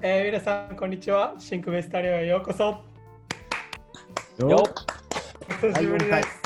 [0.00, 1.34] えー、皆さん、こんにちは。
[1.40, 2.64] シンクベスタリオへようこそ。
[4.38, 4.62] よよ
[5.50, 6.42] お久しぶりです。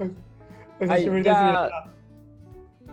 [0.00, 0.02] お
[0.82, 1.30] お久しぶりです。
[1.30, 1.88] じゃあ皆さ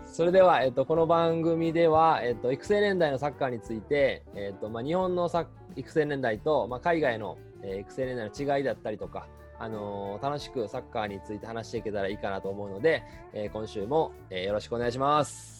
[0.06, 9.26] それでは、えっと、この番組では、えっと、育成年代のサッカーについて、えっとまあ、日本のサッ育成年代と、まあ、海外の、えー育成年代の違いだったりとか、
[9.58, 13.02] あのー楽しくサッカーについて話していけたらいいかなと思うので、
[13.32, 15.57] えー今週も、えーよろしくお願いします。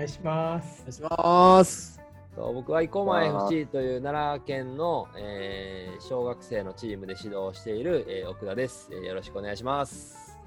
[0.00, 0.88] 願いしますお願。
[0.88, 2.00] いします。
[2.34, 10.38] と僕は生駒 FC という奈良県の、えー小学生のチームで指導をしている、えー奥田です、えーよろしくお願いします。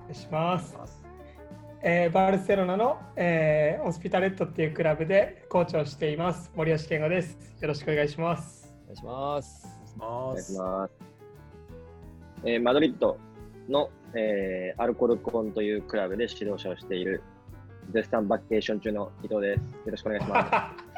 [0.00, 0.74] お願いします。
[1.82, 6.50] えーバルセロナの、えー、オスピタレットっていうクラブでコーチをしています。
[6.56, 7.38] 森吉健吾です。
[7.60, 8.74] よろしくお願いします。
[8.84, 9.68] お願いします。
[10.00, 10.92] おお願いします。
[12.44, 13.18] えーマドリッド
[13.68, 17.22] の、えーアルコルコンというクラブで指導者をしている
[17.92, 19.58] 絶賛バッケーション中の伊藤です。
[19.58, 20.90] よろしくお願いします。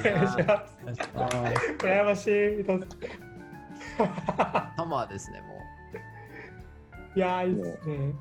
[0.00, 0.78] お願いします。
[0.84, 1.76] 願いします。
[1.78, 2.26] 羨まし
[2.60, 2.64] い。
[2.64, 2.86] どうぞ
[4.76, 5.46] ハマーですね、も
[7.14, 7.18] う。
[7.18, 7.78] いやー、いいですね。
[7.86, 8.18] うん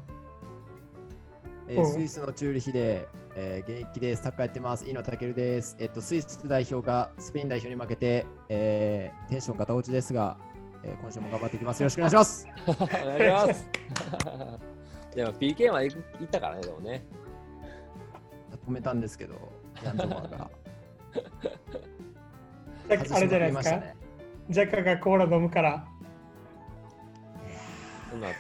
[1.69, 4.85] えースイスのチューリヒで、えー現役でサッカーやってます。
[4.85, 5.75] 飯野健です。
[5.80, 10.37] えっと、スイス代表がスペイン代表に負けて、えーテンションガタ落ちですが、
[10.83, 11.81] えー今週も頑張っていきます。
[11.81, 12.47] よろしくお願いします。
[12.67, 13.69] お願いします。
[15.15, 17.03] でも PK まで行ったからね、でもね。
[18.67, 19.35] 止めたんですけど、
[19.83, 20.49] ヤンゾマーが。
[22.89, 23.81] あれじゃないですか？
[24.49, 25.85] ジャッカがコーラ飲むから。
[28.09, 28.27] そんな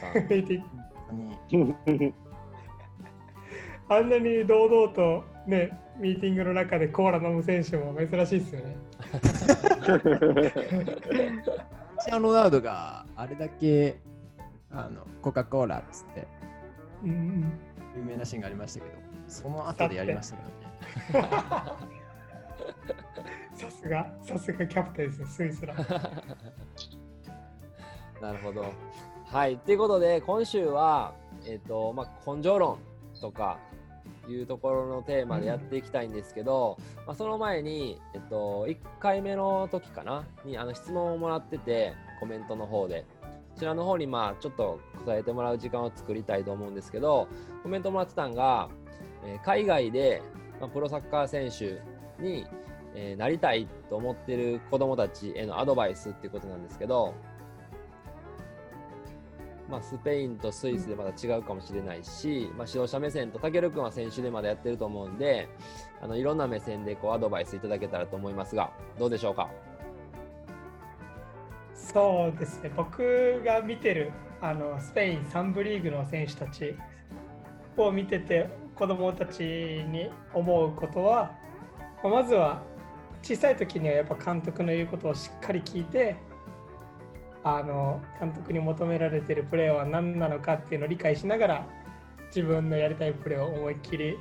[3.89, 8.75] あんなに堂々とね、ミーティングの中でコーラ飲む選手も珍しいですよね。
[12.03, 13.99] チアロナウドがあれだけ
[14.71, 16.27] あのコカ・コーラっつって
[17.03, 17.59] うんうん
[17.97, 18.97] 有名なシーンがありましたけど、
[19.27, 20.43] その後でやりましたけ
[21.13, 21.29] どね。
[23.55, 25.73] さすが、さすがキャプテンですよ、スイスら。
[28.21, 28.65] なるほど。
[29.25, 29.57] はい。
[29.57, 31.13] ということで、今週は、
[31.45, 32.77] えっ、と、まあ、根性論
[33.19, 33.59] とか
[34.27, 43.05] いうところのテーマでやっていきたいんですけど、まあ、その前に、えっと、1回目の時かな、にあの質問をもらってて、コメントの方で。
[43.55, 47.27] こちらの方に、まあ、ちょっと答えてもらう時間を作りたいと思うんですけど、
[47.63, 48.69] コメントもらってたんが、
[49.27, 50.21] え海外で、
[50.59, 51.81] まあ、プロサッカー選手
[52.23, 52.47] に、
[52.95, 57.13] えなりたいと思ってる子供たちへのアドバイスっていうことなんですけど、
[59.69, 65.49] まあ、スペインとスイスでまた違うかもしれないし、まあ、指導者目線とたけるくんは選手でまだやってると思うんで
[66.01, 69.49] あのいろんな目線でこうアドバイスいただけたらと思いますがどうでしょうか？
[71.75, 74.11] そうですね、僕が見てる
[74.41, 76.75] あのスペイン3部リーグの選手たち
[77.77, 81.35] を見てて、子供たちに思うことは、
[82.03, 82.61] ままずは
[83.23, 86.15] 小さい時にはやっぱ監督の言うことをしっかり聞いて、
[87.43, 91.67] あの監督に求められてるプレーは何なのかっていうのを理解しながら、
[92.27, 94.17] 自分のやりたいプレーを思いっきり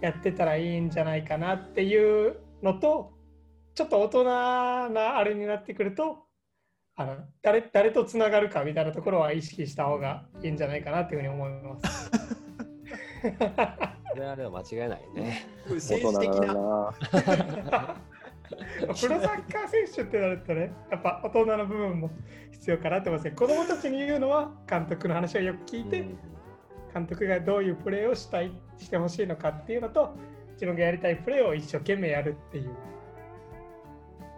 [0.00, 3.12] やってたらいいんじゃないかなっていうのと、
[3.74, 6.24] ちょっと大人なあれになってくると、
[6.98, 12.10] あの誰誰とつながるかみたいなところは意識した方がいいんじゃないかなっていうふうに思います。
[14.12, 16.54] それはでも間違いないね政治的大人だな。
[16.54, 17.96] な。
[18.48, 22.10] プロサッカー選手ってなるとね、やっぱ大人の部分も
[22.52, 26.18] 必要かなって思いますけど、子供たちに言うのは監督の話をよく聞いて、うん
[26.94, 30.16] 監督がどういうプレーをしたいしてほしいのかっていうのと、
[30.54, 32.70] 自分がやりたいプレーを一生懸命やるっていう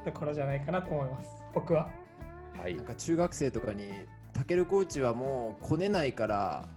[0.05, 1.89] ところじゃないかなと思います、僕は。
[2.59, 3.93] はいなんか中学生とかに、
[4.33, 6.69] タケルコーチはもうこねないから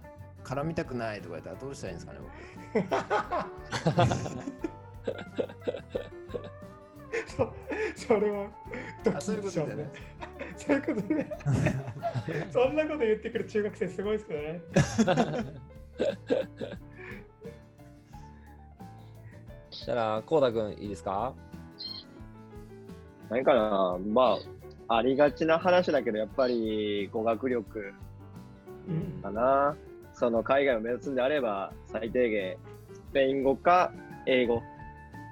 [0.44, 2.18] 絡みたくないとか言ったらどうしたらいいんですかね、
[7.26, 7.52] そ
[8.14, 8.46] それは
[9.04, 9.16] ど僕。
[9.16, 9.90] あそういうことだよね。
[10.56, 11.30] そういうことね。
[12.50, 14.62] そんなこと言ってくる中学生すごいですけどね。
[19.70, 21.34] そ したらこうたくんいいですか？
[23.30, 24.36] 何かな、ま
[24.88, 27.94] あ、ありがちな話だけど、やっぱり語学力
[28.88, 29.74] うんかな。
[30.14, 32.56] その海外を目指すんであれば、最低限、
[32.92, 33.92] スペイン語か
[34.26, 34.62] 英語。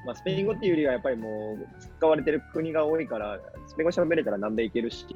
[0.06, 1.66] まあ、スペイン語っていうよりは、やっぱりもう、
[1.98, 5.06] 使われてる国が多いから、スペイン語喋れたら南米行けるし、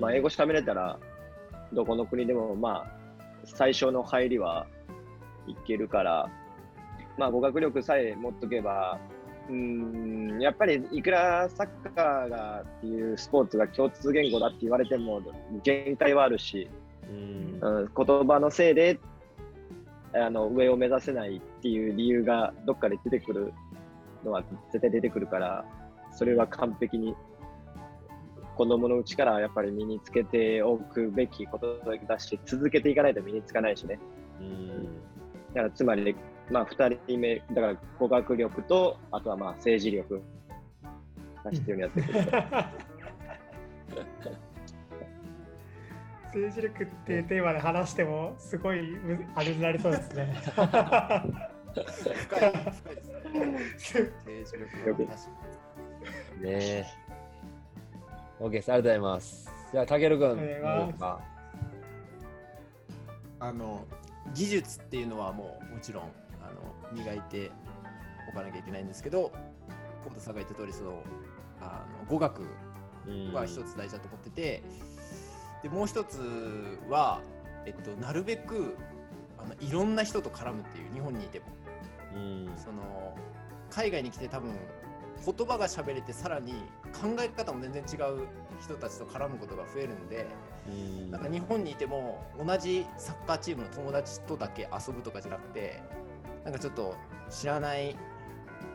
[0.00, 0.98] まあ、英語喋れたら、
[1.72, 3.04] どこの国でも、まあ、
[3.44, 4.66] 最初の入りは
[5.46, 6.30] いけるから、
[7.18, 8.98] まあ、語学力さえ持っとけば、
[9.48, 15.20] うーん、やっぱりいくらサッカーがっていうスポーツが共通言語だって言われても、
[15.62, 16.68] 限界はあるし、
[17.10, 17.58] うん。
[17.60, 18.98] うん、言葉のせいで
[20.14, 23.52] あの上を目指せないっていう理由がどっかで出てくる
[24.24, 24.42] のは
[24.72, 25.64] 絶対出てくるから、
[26.12, 27.14] それは完璧に
[28.56, 33.98] 子供のうちからやっぱり身につけておくべきことだし、続けていかないと身につかないしね。
[34.40, 34.84] うん。
[35.52, 36.14] だからつまり、
[36.50, 40.22] まあ、2人目、だから語学力と、あとはまあ政治力
[41.44, 42.20] が必要になってくる
[46.34, 50.36] 政治力っていうテーマで話してもすごいむあれになりそうですね。
[50.44, 50.68] 深い、
[52.26, 54.10] 深いですね。
[54.24, 55.28] 政治力は確か
[56.40, 56.84] ねえ。
[58.40, 58.72] OK です。
[58.72, 59.52] ありがとうございます。
[59.72, 60.38] じゃあ、たけるくん。
[63.40, 63.86] あの
[64.34, 66.06] 技術っていうのはもうもちろんあ
[66.50, 67.52] の磨いて
[68.28, 69.30] おかなきゃいけないんですけど、
[70.04, 71.02] 小本さんが言った通りその
[71.60, 72.42] あの語学
[73.06, 74.62] うんは一つ大事だと思ってて、
[75.64, 76.20] でもう一つ
[76.90, 77.22] は、
[77.64, 78.76] えっと、なるべく
[79.38, 81.46] あのいろんな人と絡むっていう日本にいても。
[82.14, 82.52] うん。
[82.56, 83.16] その
[83.70, 84.52] 海外に来て多分
[85.24, 86.52] 言葉が喋れてさらに
[86.92, 88.28] 考え方も全然違う
[88.60, 90.26] 人たちと絡むことが増えるんで
[90.68, 91.10] うん。
[91.10, 95.82] なんか日本にいても同じサッカーチームの友達とだけ遊ぶとかじゃなくて
[96.44, 96.94] なんかちょっと
[97.30, 97.96] 知らない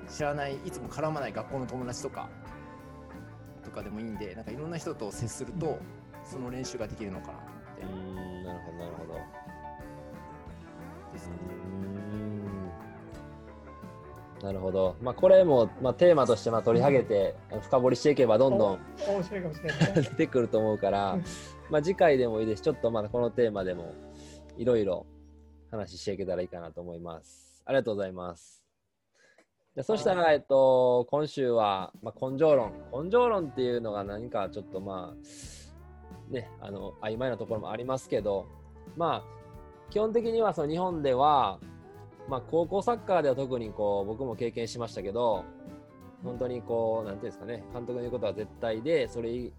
[0.09, 2.29] 知らないいつも絡まない学校の友達とか
[3.63, 5.77] とかでもいいんでなんかいろんな人と接すると
[6.29, 9.13] その練習ができるのかなと思ってうんなるほど、なるほど。
[11.13, 11.33] ですね
[12.13, 12.49] うん
[14.43, 14.95] なるほど。
[15.01, 20.01] まあ、これも、まあ、テーマとしてまあ取り上げて、深掘りしていけば、どんどん面白いかもしれないね。
[20.07, 21.17] 出てくると思うから、
[21.69, 22.61] まあ、次回でもいいです。
[22.61, 23.93] ちょっとまだこのテーマでも
[24.57, 25.07] いろいろ
[25.71, 27.61] 話していけたらいいかなと思います。
[27.65, 28.63] ありがとうございます。
[29.75, 32.71] じゃあそしたら、えっと、今週は、まあ、根性論。
[32.91, 35.58] 根性論っていうのが何かちょっとまあ、
[36.29, 38.45] ね、あの、曖昧なところもありますけど、
[38.97, 41.59] まあ、基本的にはその日本では、
[42.27, 45.45] まあ、高校サッカーでは特にこう僕も経験しましたけど、
[46.23, 49.51] 本当にこう、なんていうんですかね、監督の言うことは絶対で、それ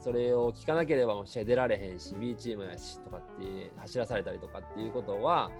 [0.00, 5.50] それを聞かなければもう試合出られへんし B チームやしとかって走らされたりとかっていうことは、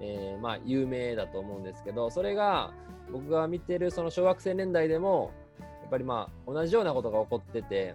[0.00, 2.72] えーまあ有名だと思うんですけどそれが
[3.10, 7.94] 僕が見てるその小学生年代でもやっぱりまあ同じようなことが起こってて、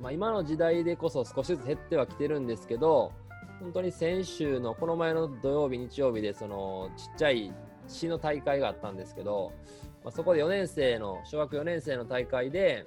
[0.00, 3.12] まあ、今の時代でこそ少しずつ減ってはきてるんですけど
[3.60, 7.52] 本当に先週のこの前の土曜日日曜日でそのちっちゃい
[7.88, 9.52] 市の大会があったんですけど、
[10.02, 12.84] まあ、そこで4年生の小学4年生の大会で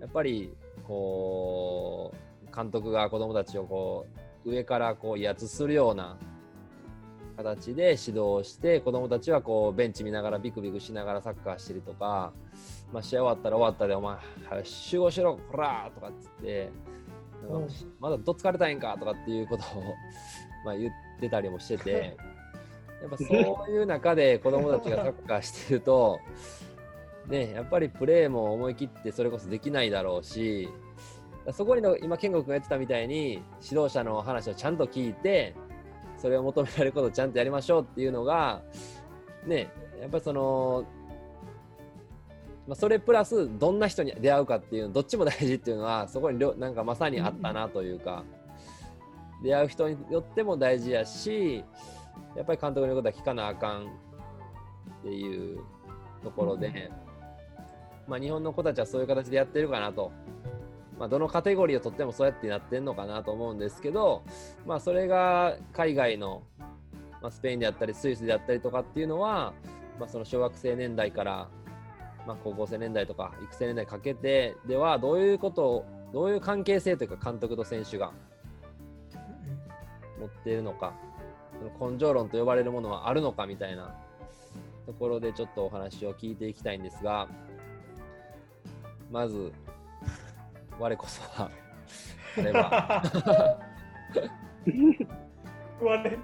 [0.00, 0.54] やっぱり
[0.86, 4.06] こう監督が子供たちをこ
[4.44, 6.16] う上からこう威圧するような
[7.36, 12.32] 形で指導して子供たちはこうベンチ見ながらビクビクしながらサッカーしてるとか、
[12.92, 14.16] まあ、試合終わったら終わったで「お前
[14.48, 16.70] 早く集合しろこら!」とかっつって
[17.42, 19.82] なんかまだどっつかれたいんかとかっていうことを
[20.64, 22.16] まあ言ってたりもしてて
[23.02, 23.24] やっぱそ
[23.68, 26.20] ういう中で子供たちがサッカーしてると
[27.28, 30.68] ね、やっぱりプレーも思い切ってそれこそできないだろうし
[31.52, 35.54] そこにの今健吾君が言ってたみたいに指導者の話をちゃんと聞いて
[36.18, 38.62] それを求められることをちゃんとやりましょうっていうのが
[39.44, 40.84] ねやっぱりその、
[42.66, 48.24] まあ、それプラスどんな人に出会うかっていうどっちも大事っていうのはそこになんかまさにあったなというか、
[49.42, 51.64] 出会う人によっても大事やし
[52.34, 53.86] やっぱり監督の言うことは聞かなあかんっ
[55.02, 55.60] ていう
[56.22, 56.90] ところで。
[58.08, 60.12] まあ、日本の子たちはそういう形でやってるかなと、
[60.98, 64.22] まあ、どのカテゴリーをとってもそうやってなってんのかなと思うんですけど、
[64.64, 66.42] まあ、それが海外の、
[67.20, 69.52] まあ、スペインであったりスイスであったりとかっていうのは、
[69.98, 71.48] まあ、その小学生年代から、
[72.26, 78.12] まあ、高校生年代とか育成年代かけてではどういうことをどういう関係性というか監督と選手が
[80.18, 80.94] 持っているのか
[81.78, 83.94] その根性論と呼ばれるものはあるのかみたいな
[84.86, 87.28] ところでちょっとお話を聞いていきたいんですが。
[89.10, 89.52] まず、
[90.78, 91.50] 我こそは、
[92.36, 93.02] あれは、
[95.80, 96.18] 我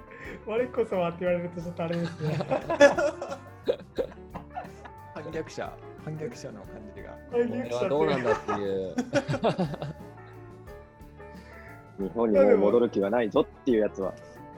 [0.45, 2.37] 我こそはって言われるとちょっとあれですね。
[5.13, 5.71] 反逆者
[6.03, 8.95] 反逆者の感じがこれはどうなんだっていう、
[12.03, 14.13] 日本にもう戻る気はないぞっていうやつは。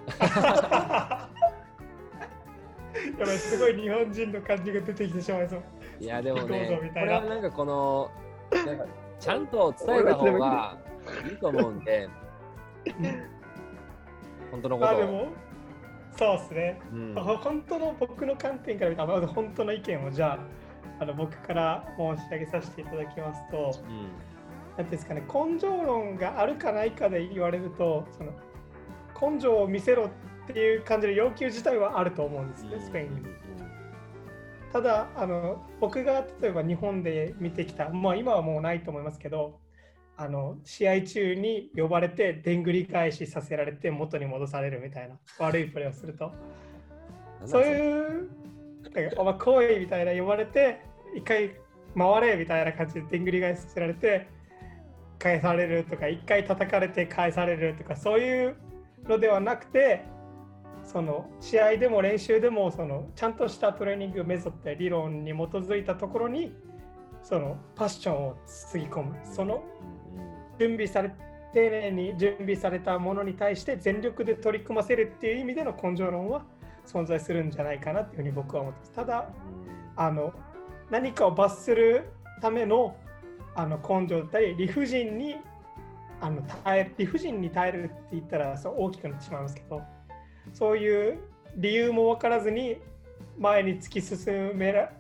[3.19, 5.61] やばい、すごい日本人の感じが出てきてしまいそう。
[5.99, 8.09] いや、でもどうぞね、こみたいなれはなんかこの、
[8.65, 8.85] なんか
[9.19, 10.77] ちゃんと伝えた方が
[11.29, 12.09] いいと思うんで、
[14.51, 14.93] 本当のことを。
[14.93, 15.27] あでも、
[16.17, 16.81] そうですね。
[16.93, 20.39] うんあ本当の僕の観点から見たまず本当の意見をじゃあ
[20.99, 24.09] あの僕から申し上げさせていただきますと、うん。
[24.77, 28.31] なんていうんですかね、根性論があるかないかで言われると、その
[29.19, 30.09] 根性を見せろっ
[30.47, 33.21] ていう感じの要求自体はあると思うんですね、スペインに。
[33.21, 33.27] も。
[34.75, 39.57] ただあの僕が例えば日本で見てきた、まあ、今はもうないと思いますけど
[40.17, 46.33] あの試合中に呼ばれてでんぐり返しさせられて元に戻されるみたいな悪いプレーをすると。
[47.45, 48.29] そういう
[49.17, 50.81] お前来いみたいな呼ばれて
[51.15, 51.55] 一回
[51.97, 54.27] 回れみたいな感じででんぐり返しせられて
[55.19, 58.55] 返されるとか一回叩かれて返されるとかそういう
[59.07, 60.03] のではなくて
[60.83, 66.53] その試合でも練習でもそのちゃんとしたトレーニングメソッドや理論に基づいたところに
[67.23, 69.15] そのパッションをつぎ込む。
[69.23, 69.63] その
[70.59, 71.11] 準備され
[71.53, 76.45] 丁寧に準備されたものに対して全力で取り組ませるっていう意味での根性論は
[76.85, 78.91] 存在するんじゃないかなっていうふうに僕は思ってます。
[78.91, 79.29] ただ
[79.95, 80.33] あの
[80.89, 82.09] 何かを罰する
[82.41, 82.95] ための
[83.55, 85.35] あの根性だったり理不尽に
[86.19, 89.81] あの耐え理不尽に耐えるって言ったらそう大きくなってしまいますけど
[90.53, 91.19] そういう
[91.55, 92.77] 理由も分からずに
[93.37, 94.91] 前に突き進めら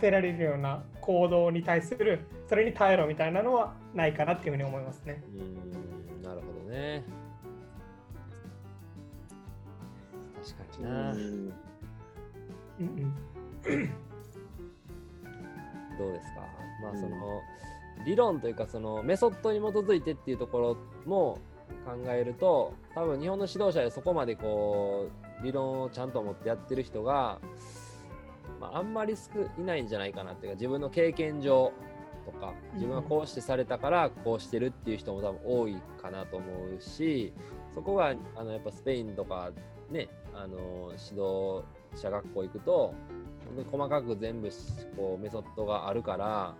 [0.00, 5.22] せられるような行動に対するそれに耐えろみたいなのはないかなっていうふうに思いますね。
[5.36, 7.04] うんなるほどね。
[10.82, 11.12] 確かにな。
[11.12, 11.18] うん
[12.78, 13.94] うんうん
[15.98, 16.40] どうですか？
[16.82, 17.42] まあその、
[18.06, 21.38] 理論というかそのメソッドに基づいてっていうところも
[21.84, 25.08] 考えると多分日本の指導者でそこまでこ
[25.42, 27.38] う理論をちゃんと持ってやってる人が、
[28.58, 29.22] まあ、あんまり少
[29.60, 31.72] いないんじゃないかなっていうか自分の経験上
[32.24, 36.46] とか自分がこうしてされたからこうしてるっていう人も多分多いかなと思
[36.78, 37.32] うし
[37.74, 39.50] そこがあのやっぱスペインとか
[39.90, 40.08] ね
[40.42, 41.62] あの指導
[41.94, 42.94] 者学校行くと
[43.46, 44.48] 本当に細かく全部
[44.96, 46.54] こうメソッドがあるから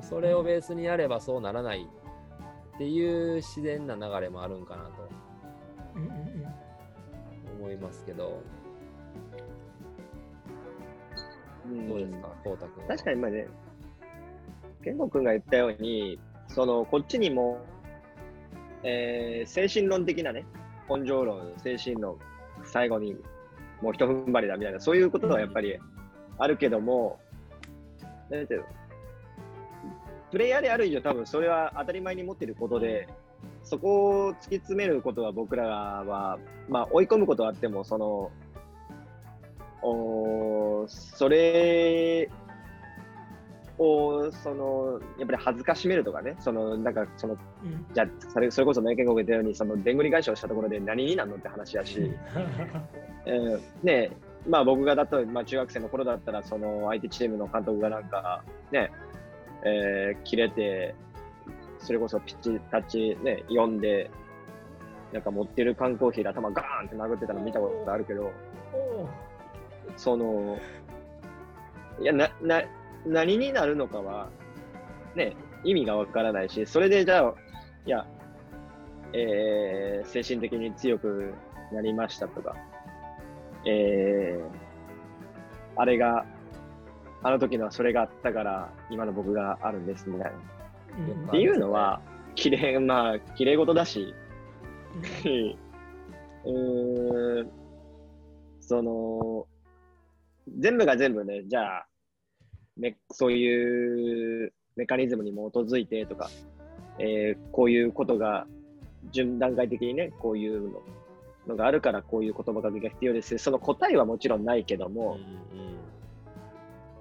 [0.00, 1.86] それをベースにやればそうならない
[2.74, 4.90] っていう自然な流れもあるんかなと
[7.58, 8.40] 思いますけど、
[11.66, 12.88] うんどうですか、こうたくんは？
[12.88, 13.46] 確かにまあね、
[14.82, 17.58] 健吾君が言ったように、そのこっちにも、
[18.82, 20.46] えー精神論的なね、
[20.88, 22.16] 根性論、精神論、
[22.64, 23.16] 最後に
[23.82, 25.78] もう一踏ん張りだみたいな、そういうことはやっぱり
[26.38, 27.18] あるけども、
[28.30, 28.60] なんて
[30.30, 33.08] プレイヤーである以上、多分それは当たり前に持ってることで、
[33.64, 36.38] そこを突き詰めることは僕らは、
[36.68, 38.30] まあ、追い込むことはあっても、その、
[39.82, 42.28] おそれ
[43.80, 47.86] を、その、やっぱり恥ずかしめるとかね、その、なんか、その、うん。
[47.94, 52.10] じゃあ、それそれこそ名言が言ったように、その、でんぐり返しをしたところで何になるのって話だし、
[53.24, 54.10] えーね
[54.48, 58.90] まあ僕がだと、まあ中学生の頃だったら、その相手チームの監督がなんか、ね、
[59.64, 60.94] えー切れて、
[61.78, 64.10] それこそピッチタッチね、読んで、
[65.12, 68.30] なんか持ってる缶コーヒーで頭ガーンって殴ってたの見たことあるけど、
[69.96, 70.58] その、
[72.00, 72.62] いや、な、な、
[73.06, 74.28] 何になるのかは、
[75.14, 77.34] ね、意味がわからないし、それでじゃあ、
[77.86, 78.06] いや、
[79.12, 81.34] えー精神的に強く
[81.72, 82.56] なりましたとか、
[83.66, 84.70] えー
[85.76, 86.26] あれが、
[87.22, 90.38] あの時のそれがあったから、今の僕があるんですみたいな。
[90.98, 92.00] うんっていうのは、
[92.34, 94.14] 綺麗、まあ、綺麗事だし、
[96.44, 97.50] う ーん、
[98.60, 99.46] その、
[100.58, 101.86] 全部が全部ね、じゃあ、
[102.80, 106.30] めそういうメカニズムに基づいてとか、
[106.98, 108.46] えーこういうことが
[109.12, 110.82] 順段階的にね、こういうの
[111.48, 113.38] のがあるから、こういう言葉がけが必要です。
[113.38, 115.18] その答えはもちろんないけども、
[115.52, 115.80] うん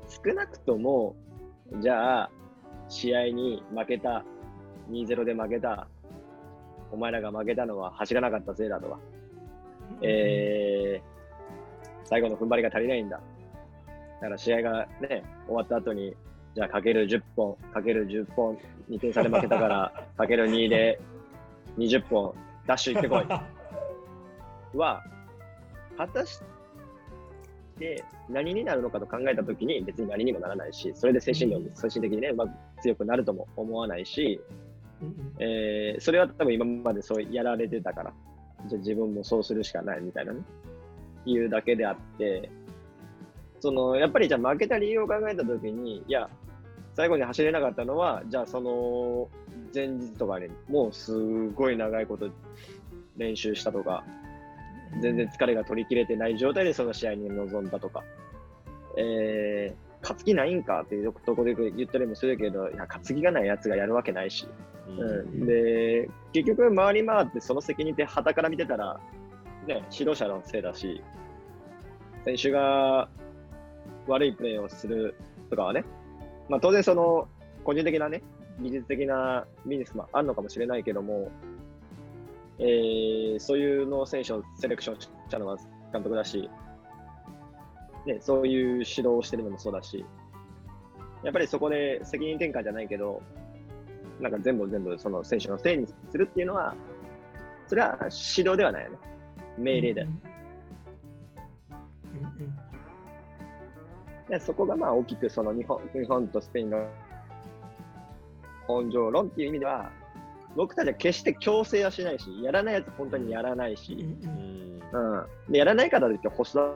[0.10, 1.16] 少なくとも、
[1.82, 2.32] じゃあ、
[2.90, 4.26] 試合に負けた、
[4.90, 5.88] 2-0で負けた、
[6.92, 9.00] お前らが負けたのは走らなかったせいだとか、
[10.02, 13.22] えー、最後の踏ん張りが足りないんだ。
[14.22, 16.16] だから試合がね、終わった後に、
[16.56, 18.58] じゃあかける10本、かける10本、
[18.90, 21.00] 2点差で負けたから、 かける2で
[21.78, 22.34] 20本、
[22.68, 23.26] ダッシュ行ってこい。
[24.78, 25.04] は、
[25.98, 26.42] 果たし
[27.78, 34.40] て何になるのかと考えたときに別に何にもならないし、それで精神力、精神的にね、まあ、強くなるとも思わないし、
[35.40, 38.14] えーそれは多分今までそうやられてたから、
[38.68, 40.42] じゃあ自分もそうするしかないみたいなね、
[41.26, 42.50] いうだけであって、
[43.60, 46.30] その、やっぱりじゃあ負けた理由を考えたときに、いや、
[46.96, 49.30] 最後に走れなかったのは、じゃあその
[49.74, 52.30] 前日とかにもうすごい長いこと
[53.18, 54.04] 練習したとか、
[55.02, 58.04] 全然疲れが取り切れてない状態でその試合に臨んだとか、
[58.98, 64.48] えー勝つ気ないんかっていうところで言ったりもするけど、いや、勝つ気がないやつがやるわけないし、
[64.88, 69.00] うん、で、結局回り回ってその責任って旗から見てたら、
[69.68, 71.04] ね、指導者のせいだし、
[72.26, 73.10] 選手が、
[74.08, 75.16] 悪いプレーをする
[75.50, 75.84] とかはね、
[76.50, 77.28] まあ当然その
[77.64, 78.24] 個人的なね、
[78.62, 81.32] 技術的なビジネスもあるのかもしれないけども、
[82.60, 85.58] えー、そういうの選手をセレクションしたのは
[85.94, 86.50] 監督だし、
[88.06, 90.06] ね、そういう指導をしてるのもそうだし、
[91.24, 93.22] やっぱりそこで責任転嫁じゃないけど、
[94.20, 96.76] なんか全部全部その選手のせいにするっていうのは、
[97.68, 98.98] それは指導ではないよね。
[99.58, 100.08] 命令だよ。
[100.08, 100.29] う
[104.30, 106.88] でそこがまあ大きくその日本日本とスペインの
[108.70, 109.92] 根性論っていう意味では、
[110.56, 115.24] 僕たちは決して強制はしないし、やらないやつ本当にやらないうんし、うん。
[115.50, 116.76] でやらないからといって干すわ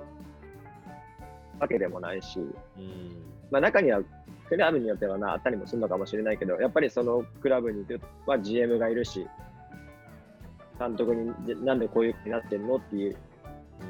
[1.69, 3.23] けでもないし、うん。
[3.51, 4.01] まあ、中には
[4.49, 7.85] クラブによってはなあったりもするのかもしれないけど、やっぱりそのクラブに
[8.25, 9.27] は GM がいるし、
[10.79, 13.15] 監督にでなんでこういうふうになってんのっていう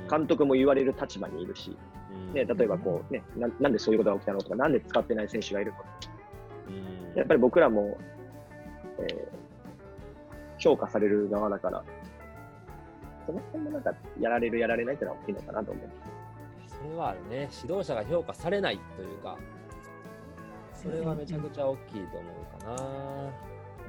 [0.10, 1.93] 監督も言われる立場にいるし、うん
[2.34, 5.90] ね、例えばこう、ねな、なんでそういうことが起きたのとか、なんで使ってない選手がいるのとか、
[6.68, 6.72] う
[7.16, 7.18] ん。
[7.18, 7.98] やっぱり僕らも、
[9.00, 9.44] えー
[10.64, 11.84] 評価される側だから、
[13.26, 15.90] その辺もなんかやられる、やられないっていうのは大きいのかなと思う。
[16.68, 17.50] それはあるね。
[17.62, 19.38] 指導者が評価されないというか
[20.74, 22.30] それはめちゃくちゃ大きいと思
[22.60, 22.72] うか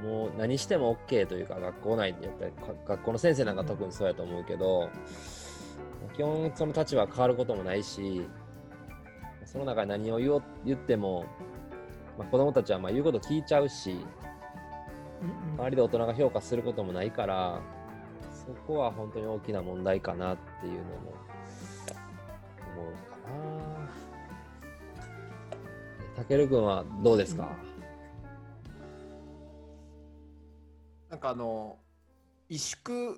[0.03, 0.09] な。
[0.09, 4.89] もう何しても OK というか学校内でやったりか学校の先生なんか特にそうやと思うけど
[6.15, 8.27] 基本その立場は変わることもないし
[9.45, 11.25] その中で何を言おう言っても、
[12.17, 13.97] まあ、子供たちはまあ言うこと聞いちゃうし
[15.21, 17.61] うん周りで大人が評価することもないから
[18.45, 21.13] そこは本当に大きな問題かなっていうのも
[22.75, 24.05] 思うかな。
[26.15, 27.49] たけるくんはどうですか、
[31.09, 31.79] なんかあの、
[32.49, 33.17] 萎縮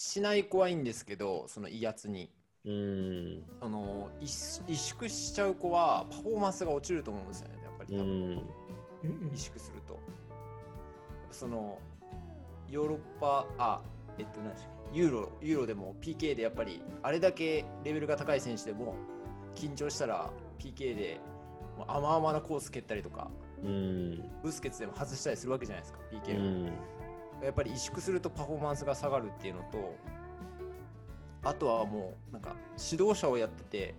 [0.00, 2.30] しない子はいいんですけど、その威圧に。
[2.64, 3.42] うーん。
[3.60, 4.22] その萎
[4.68, 8.46] 萎縮しちゃう子はパフォーマンスが落ちると思うんですよね、やっぱり多分。
[9.02, 9.98] 萎縮すると。
[11.32, 11.80] その
[12.70, 13.82] ヨーロッパ、あ、
[14.18, 14.98] えっと、何でしたっけ？
[15.00, 18.94] ユーロ、ユーロでも PK でやっぱりあれだけレベルが高い選手でも
[19.56, 21.20] 緊張したら PK で
[21.88, 23.32] 甘々なコース蹴ったりとか、
[23.64, 24.30] うん。
[24.44, 26.70] ブスケツでも外したりするわけじゃないですか、う PK を。
[27.40, 27.44] ん。
[27.44, 29.94] やっぱり萎縮するとパフォーマンスが下がるっていうのと、
[31.44, 32.54] あとはもうなんか
[32.90, 33.94] 指導者をやってて、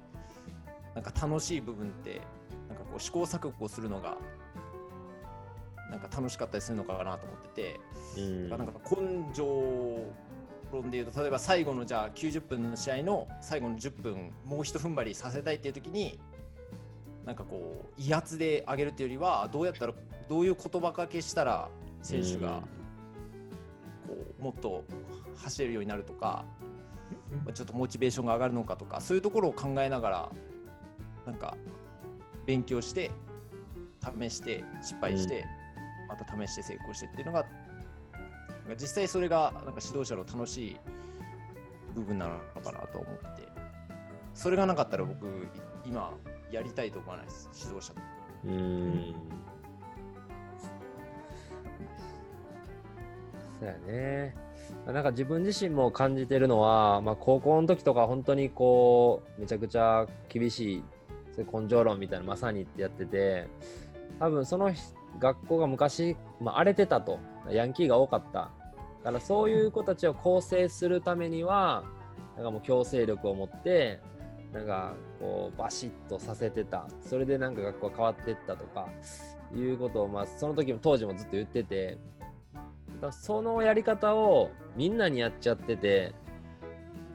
[0.96, 2.22] なんか楽しい部分って、
[2.68, 4.18] なんかこう試行錯誤するのが、
[5.90, 7.80] なんか楽しかったりするのかなと思ってて、
[8.18, 8.50] うん。
[8.50, 10.04] なんか根性
[10.72, 16.20] 論でいうと、例えば最後のじゃあ90分の試合の最後の10分、もう一踏ん張りさせたいっていう時に、
[17.26, 19.94] なんかこう威圧で上げるっていうよりは、どうやったら、
[20.28, 21.70] どういう言葉かけしたら
[22.02, 22.62] 選手が
[24.10, 24.84] こうもっと
[25.36, 26.46] 走れるようになるとか、
[27.46, 30.32] まあちょっとモチベーションが上がるのかとか、そういうところを考えながら、
[31.26, 31.56] なんか
[32.46, 33.12] 勉強して、
[34.20, 35.46] 試して、失敗して、
[36.08, 37.46] また試して成功してっていうのが、
[38.80, 40.78] 実際それがなんか指導者の楽しい
[41.96, 43.48] 部分なのかなと思ってて、
[44.34, 45.26] それがなかったら僕、
[45.86, 46.14] 今
[46.52, 48.02] やりたいと思わないです、指導者と。
[48.46, 49.16] うん。
[53.60, 54.36] そうやね。
[54.86, 60.84] なんか自分自身も感じてるのは、まあ、高校の時とか本当にこうめちゃくちゃ厳しい
[61.36, 63.48] そういう根性論みたいなまさにってやってて
[64.20, 64.72] 多分その
[65.20, 67.20] 学校が昔、まあ、荒れてたと。
[67.50, 68.52] ヤンキーが多かった。
[69.04, 71.84] だからそういう子たちを構成するためには
[72.36, 74.02] なんかもう強制力を持って
[74.54, 76.88] なんかこうバシッとさせてた。
[77.02, 78.88] それでなんか学校が変わってったとか
[79.56, 81.98] いうことを、まあ、その時も当時もずっと言ってて。
[83.02, 86.14] だそのやり方をみんなにやっちゃってて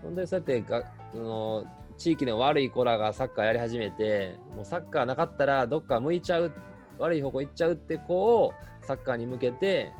[0.02, 1.64] 本当にそうやってがその
[1.96, 6.52] 地域の悪い子らがサッカーやり始めてもうサッカーなかったらどっか向いちゃう
[6.98, 9.92] 悪い方向行っちゃうって子をサッカーに向けて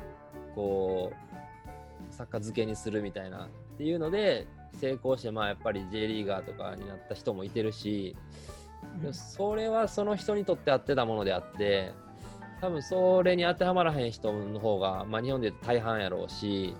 [0.53, 4.47] こうサッカー漬けにするみたいなっていうので
[4.79, 8.15] 成功してまあやっぱり J リーガーとかになった人もいてるし
[9.11, 11.93] それはその人にとって合ってたものであって
[12.65, 16.75] 多分それに当てはまらへん人の方が、まあ、日本で大半やろうし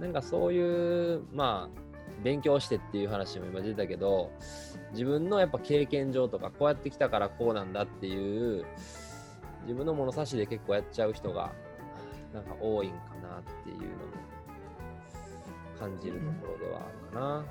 [0.00, 1.80] なんかそういうまあ
[2.22, 4.32] 勉強してっていう話も今出たけど
[4.92, 8.64] 自分のやっぱ経験上とかこうやってきたからこうなんだっていう
[9.64, 11.52] 自分の物差しで結構やっちゃう人が
[12.32, 13.88] なんか多いんかなっていうのも
[15.78, 17.44] 感じるところではあるかな。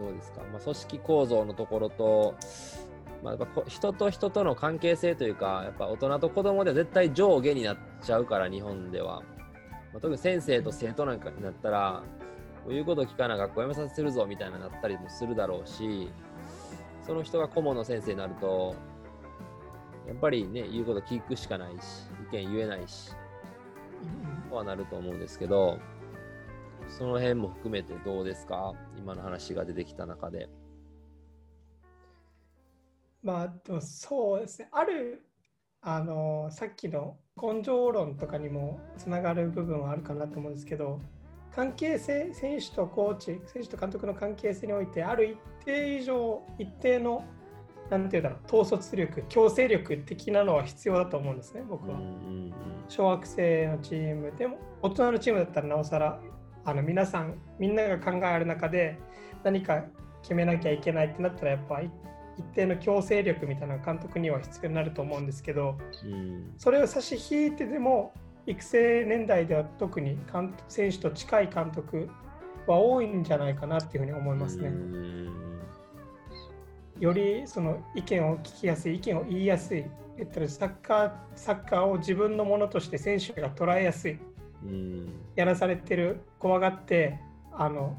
[0.00, 2.34] どうですか、まあ、組織構造のところと、
[3.22, 9.20] まあ、やっぱ人と人との関係性というか、やっぱ大人と子供では絶対上下になっちゃうから、日本では。
[9.92, 12.02] まあ、特に先生と生徒なんかになったら、
[12.64, 16.10] こういうこと聞かな学校辞めさせるぞみたいななったりもするだろうし、
[17.02, 18.74] その人が顧問の先生になると、
[20.06, 23.12] やっぱりね、言うこと聞くしかないし、意見言えないし、
[24.48, 25.78] とはなると思うんですけど、
[26.88, 28.72] その辺も含めてどうですか？
[28.98, 30.48] 今の話が出てきた中で。
[33.22, 34.68] まあ、でもそうですね。
[34.72, 35.26] ある、
[35.82, 41.00] あの、さっきの根性論とかにもつながる部分はあるかなと思うんですけど、
[41.54, 47.24] 関係性、選手とコーチ、選手と監督の関係性において、ある一定以上、一定の、
[47.90, 51.98] なんていうんだろう、統率力、強制力的なのは必要だと思うんですね、僕は。
[52.88, 56.20] 小学生のチームでも、大人のチームだったらなおさら、
[56.64, 58.98] あの皆さん、みんなが考える中で、
[59.42, 59.84] 何か
[60.22, 61.90] 決めなきゃいけないってなったら、やっぱ一
[62.42, 65.78] 定の強制力みたいな監督には必要になると思うんですけど、
[66.56, 68.12] それを差し引いてでも、
[68.46, 72.08] 育成年代では特に監選手と近い監督
[72.66, 74.70] は多いんじゃないかなっていうふうに思いますね。
[76.98, 79.84] よりその意見を聞きやすい、意見を言いやすい、
[80.18, 84.18] えっと、サッカーサッカーを自分のものとして選手が捉えやすい、
[85.34, 87.18] やらされてる、怖がって
[87.52, 87.98] あの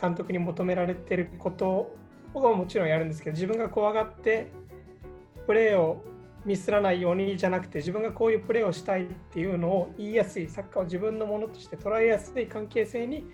[0.00, 1.94] 監督に求められてること
[2.34, 4.50] をもちろんやるんですけど、自分が怖がって
[5.46, 6.04] プレーを
[6.44, 13.26] ミスらないようにじゃなくて自分がこういうプレーをしたいっていうのを言いやすいサッカーを自分のものとして捉えやすい関係性に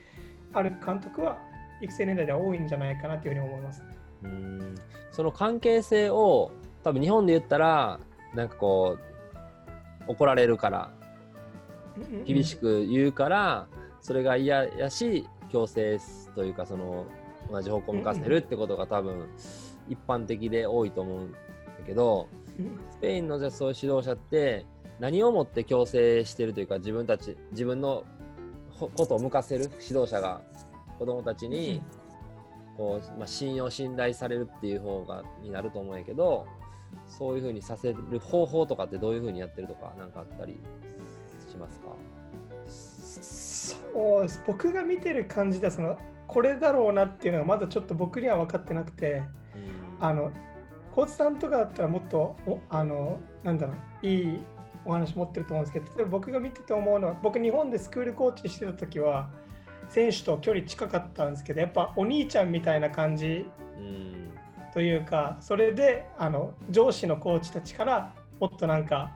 [0.53, 1.39] ある監督は
[1.83, 3.83] 育成年代では多いんじゃないかなというふうに思います。
[4.25, 4.75] うん
[5.13, 6.51] その関係性を
[6.83, 8.01] 多分日本で言ったら
[8.35, 10.91] なんかこう怒られるから
[12.27, 13.67] 厳しく言うから
[14.01, 15.99] それが嫌やし強制
[16.35, 17.07] というかその
[17.51, 19.29] 同じ方向を向かせるってことが多分
[19.89, 21.39] 一般的で多いと思うんだ
[21.87, 22.29] けど
[22.93, 24.67] スペインのじゃそういう指導者って
[24.99, 28.05] 何をもって強制してるというか自分たち自分の
[28.79, 30.43] ことを向かせる指導者が
[30.99, 31.83] 子供たちに
[32.77, 36.47] こう、まあ、信用信頼されるっていう方がになると思うんやけど
[37.07, 40.59] そういうふうにさせる方法とかってどういうふうにやってるとか何かあったり
[41.49, 41.87] しますか？
[42.69, 43.77] そ
[44.25, 49.23] う僕が見てる感じでそのこれだろうなっていうのがまだちょっと僕には分かってなくて、
[50.01, 50.33] うん、あの
[50.95, 52.37] コーチさんとかだったらもっと
[52.71, 54.39] あのなんだろういい
[54.85, 59.29] お話持ってると思うんですけど例えば僕が見てて思うのは僕日本でスクールコーチしてた時は
[59.89, 63.47] 選手と距離近かったんですけどやっぱお兄ちゃんみたいな感じ
[64.73, 69.13] というかそれであの上司のコーチたちからもっとなんか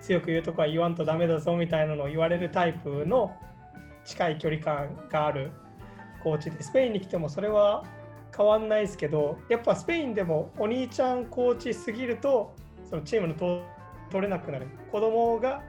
[0.00, 3.34] 強く言うとこは言わんとダメだぞみたいなのを言われるタイプの
[4.04, 5.50] 近い距離感がある
[6.28, 7.84] コーチでスペインに来てもそれは
[8.36, 12.54] 変わんないですけどやっぱスペインでもお兄ちゃんコーチすぎると
[12.88, 13.64] そのチームの取
[14.22, 14.66] れなくなる。
[14.92, 15.62] 子供が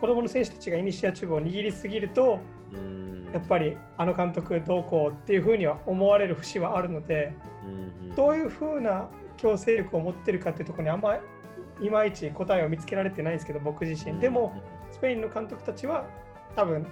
[0.00, 2.38] 子供の選手たちがイニシアチブを握りすぎると
[3.32, 7.32] やっぱりあの監督どうこうっていうふうには思われる節はあるので
[8.14, 11.16] どういうふうな強制力を持ってるかっていうところにあんま
[11.80, 14.20] いまいち答えを見つけられてないんですけど僕自身。
[14.20, 14.54] でも
[14.92, 16.06] スペインの監督たちは
[16.54, 16.86] 多分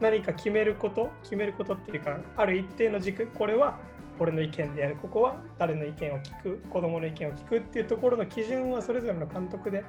[0.00, 3.78] 何か決めること決めることっていうかある一定の軸これは
[4.18, 9.84] 俺の意見でやるここは誰の意見を聞く子供の意見を聞くっていうところの基準はそれぞれの監督で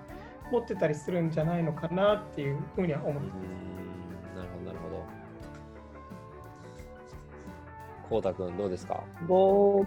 [0.51, 4.37] 持ってたりするんじゃないのかなっていうふうには思ってます。
[4.37, 5.05] なるほどなるほど。
[8.09, 9.03] こうたくんどうですか？
[9.27, 9.85] 僕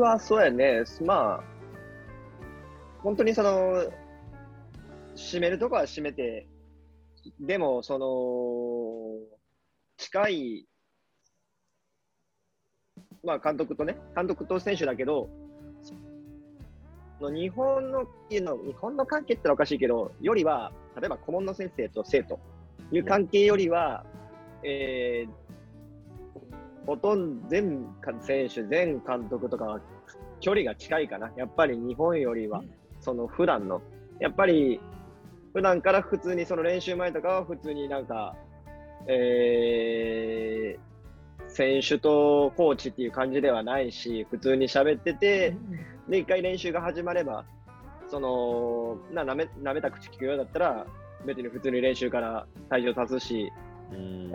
[0.00, 1.44] はそうやねまあ
[3.02, 3.84] 本当にその
[5.14, 6.46] 締めるとこは締めて
[7.40, 8.06] でも、その、
[9.96, 10.66] 近い、
[13.24, 15.28] まあ、監督とね、監督と選手だけど、
[17.20, 18.42] の日本の日
[18.78, 22.38] 本の関係ってのはおかしいけど、よりは、例えば顧問の先生と生徒
[22.92, 24.04] いう関係よりは、
[24.62, 27.86] えー、ほとんど全
[28.20, 29.80] 選手、全監督とかは
[30.40, 31.32] 距離が近いかな。
[31.36, 32.62] やっぱり日本よりは、
[33.00, 33.80] その普段の、
[34.20, 34.80] やっぱり
[35.52, 38.36] 普段から普通にその練習前とかは普通になんか、
[39.08, 45.56] えー、選手とコーチっていう感じではないし、普通に喋ってて、
[46.08, 47.44] で、一回練習が始まれば、
[48.08, 50.86] その、な、なめ、なめた口聞くようだったら、
[51.24, 53.52] 別に普通に練習から体重立つし、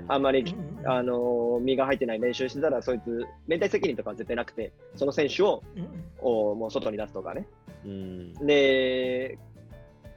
[0.08, 0.56] あんまり、
[0.86, 5.64] あの身が入ってない練習してたら、そいつ、連帯責任とかは絶対なくて、その選手を、
[6.20, 7.48] おもう外に出すとかね。
[8.46, 9.38] で、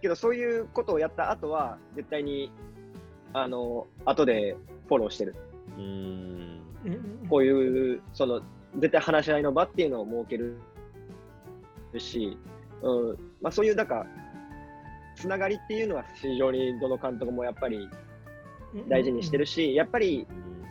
[0.00, 2.52] けどそういうことをやった後は、絶対に、
[3.34, 4.56] あの、後で
[4.88, 5.34] フォローしてる。
[5.76, 6.60] うん。
[7.28, 8.40] こういう、その、
[8.78, 10.56] 絶対話し合いの場っていうのを設ける
[11.98, 12.38] し、
[12.80, 13.18] うん。
[13.42, 14.06] まあ、そういう、なんか、
[15.16, 17.88] つながりっていうのは非常にどの監督もやっぱり
[18.88, 20.26] 大事にしてるし、やっぱり、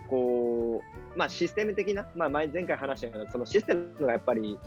[0.10, 0.82] こ
[1.16, 4.58] う、まあ、システム的な、まあ、前前回話したような、そのシステムがやっぱり、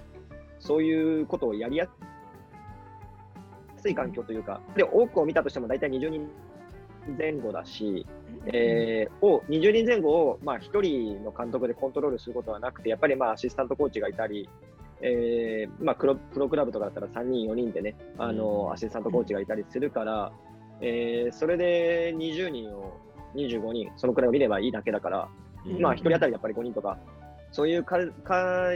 [0.59, 1.88] そういうことをやりや
[3.78, 6.28] すい環境というか、で多くを見たとしても大体20人
[7.19, 8.07] 前後だし、
[8.47, 14.49] えー、を20人前後を、まあ、1人の監督でコントロールすることはなくて、やっぱりまあアシスタントコーチがいたり、
[15.01, 20.33] えーまあ、プロプロクラブとかだったら3人、4人でね、あのアシスタントコーチがいたりするから、
[20.81, 22.99] えーそれで20人を
[23.35, 25.29] 25人、そのくらいを見ればいいだけだから、
[25.66, 25.81] うん。
[25.81, 26.99] まあ、1人当たりやっぱり5人とか、
[27.51, 28.71] そういうかか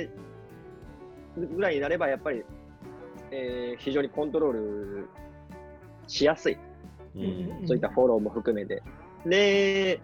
[1.36, 2.44] ぐらいになれば、やっぱり、
[3.30, 5.08] えー非常にコントロール
[6.06, 6.58] しやすい。
[7.16, 8.82] うんそういったフォローも含めて。
[9.26, 10.00] で、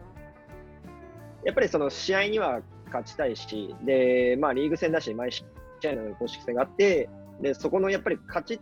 [1.44, 5.44] やっぱりその試合には勝ちたいし、で、まあリーグ戦だし、毎試
[5.84, 7.08] 合の公式戦があって、
[7.40, 8.60] で、そこのやっぱり勝ち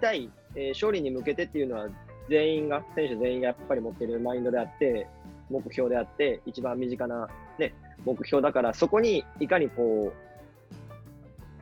[0.00, 1.88] たい、えー勝利に向けてっていうのは、
[2.28, 5.06] 全員が、選手全員がやっぱり持っているマインドであって、
[5.50, 7.28] 目標であって、一番身近な、
[7.58, 7.74] ね、
[8.04, 10.12] 目標だから、そこにいかにこう、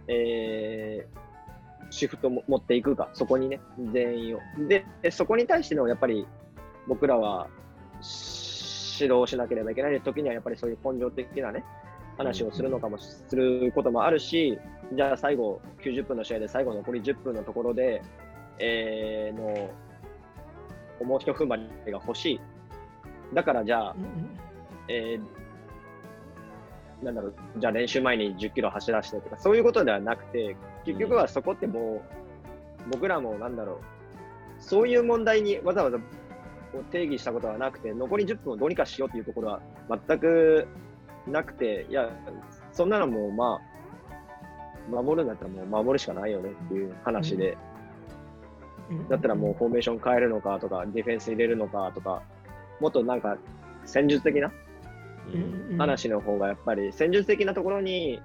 [0.08, 1.29] えー
[1.90, 3.60] シフトも持っていくか、そこにね、
[3.92, 4.40] 全員を。
[4.68, 6.26] で、でそこに対してのやっぱり
[6.86, 7.48] 僕らは
[8.00, 11.64] し指導しなければいけない時には、やっぱりそういう根性的なね、
[12.18, 14.58] 話をするのかもすることもあるし、
[14.92, 18.02] じゃあ最後、90分の試合で最後残り10分のところで、
[18.58, 19.70] えー、の、
[21.06, 22.40] もう一踏ん張りが欲しい。
[23.34, 23.96] だからじゃあ、
[24.88, 25.40] えー
[27.02, 32.02] なんだろう、じゃあ練習前に10キロ走らせてとか、そういうことではなくて、結局はそこっても
[32.86, 33.76] う、僕らもなんだろう、
[34.58, 35.98] そういう問題にわざわざ
[36.90, 39.60] 定義したことはなくて、残り10分をどうにかしようというところは
[40.08, 40.66] 全く
[41.26, 42.10] なくて、いや、
[42.72, 43.60] そんなのもうま
[44.98, 47.56] あ、守るんだったらもう守るしかないよねっていう話で、
[49.08, 52.22] だったらもうフォーメーション変えるのかとか、ディフェンス入れるのかとか、
[52.80, 53.36] もっとなんか
[53.84, 54.50] 戦術的な
[55.32, 55.78] うん。
[55.78, 58.20] 話の方がやっぱり戦術的なところに、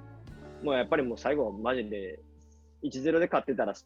[0.63, 2.20] もうやっぱりもう最後マジで
[2.86, 3.86] 1-0で勝ってたら、そ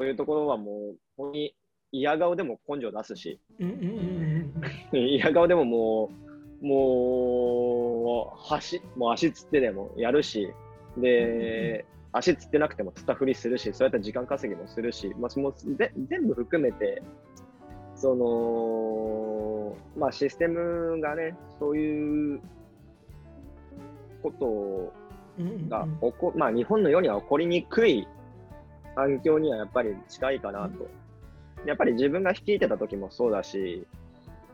[0.00, 1.54] ういうところはもう本当に
[1.92, 3.40] 嫌顔でも根性出すし、
[4.92, 6.10] 嫌顔でもも
[6.62, 10.52] う、もう、足、もう足つってでもやるし、
[10.96, 17.02] で、足つってなくてもつったふりするし、そうやった時間稼ぎもするし、まあ、そのぜ全部含めて、
[17.96, 22.40] その、まあ、システムがね、そういう
[24.22, 24.46] こと
[24.94, 24.99] うん
[25.68, 28.06] が起こ、まあ、日本のようには起こりにくい
[28.94, 30.88] 環境にはやっぱり近いかなと。
[31.66, 33.86] やっぱり自分が率いてた時もそうだし、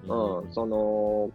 [0.02, 1.30] うん、その、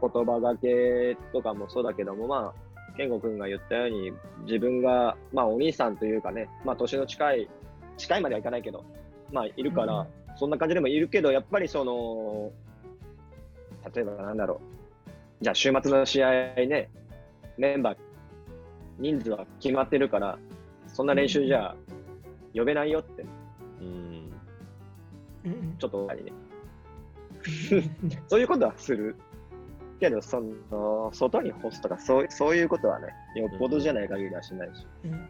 [0.00, 4.12] 言葉がけとかもそうだけども、まあ、健吾君が言ったように、
[4.44, 7.48] 自分が、まあ、お兄さんというかね、まあ、年の近い、
[7.96, 8.84] 近いまではいかないけど、
[9.32, 10.06] まあ、いるから、うん。
[10.36, 12.52] そんな感じでもいるけど、やっぱりその、
[13.94, 14.60] 例えばなんだろ
[15.40, 16.90] う、じゃあ週末の試合ね、
[17.56, 17.98] メンバー、
[18.98, 20.38] 人数は決まってるから、
[20.86, 21.74] そんな練習じゃ
[22.54, 23.24] 呼べないよって、
[23.80, 23.88] うん。
[25.44, 26.32] うんうんちょっと、ね、
[28.26, 29.16] そういうことはする。
[29.98, 34.86] けど、その、外に干すとか、そうそういうことはね、よっぽどじゃない限りはしないし。
[35.04, 35.28] うん。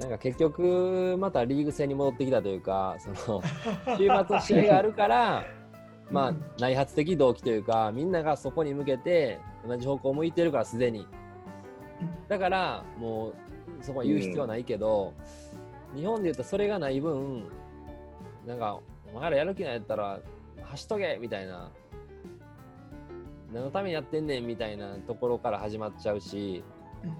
[0.00, 3.42] なんか結局またリーグ戦に戻ってきたというかその
[3.98, 5.44] 週末の試合があるから
[6.10, 11.06] まあ内発的動機というかみんながそこに向けて同じ方向を向いてるからすでに
[12.28, 13.34] だからもう
[13.82, 15.14] そこは言う必要はないけど、
[15.94, 17.44] 日本で言うとそれがない分
[18.46, 18.78] なんか
[19.12, 20.20] お前らやる気ないやったら
[20.62, 21.70] 走っとけみたいな。
[23.52, 26.62] 何のためにやってんねんみたいなところから始まっちゃうし、
[27.02, 27.10] うん。
[27.10, 27.16] ま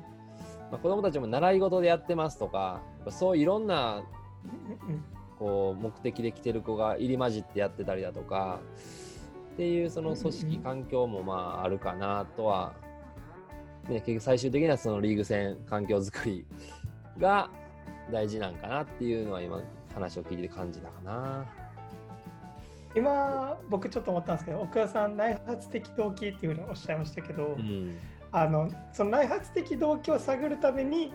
[0.72, 4.04] あ、子供たちも習い事でやってますとかそういろんな
[4.44, 5.04] うん
[5.40, 8.60] こう目的で来てる子が入り混じってやってたりだとか
[9.54, 12.74] っていうその組織環境もまああるかなとは、
[13.88, 16.44] ね、結局最終的にはそのリーグ戦環境づくり
[17.18, 17.50] が
[18.12, 19.60] 大事なんかなっていうのは今
[19.94, 21.46] 話を聞いて感じたかな。
[22.94, 27.96] 今僕ちょっと思ったんですけど奥田さん内発的動機っていうふうにおっしゃいましたけど、うん
[28.32, 31.12] あのその内発的動機を探るために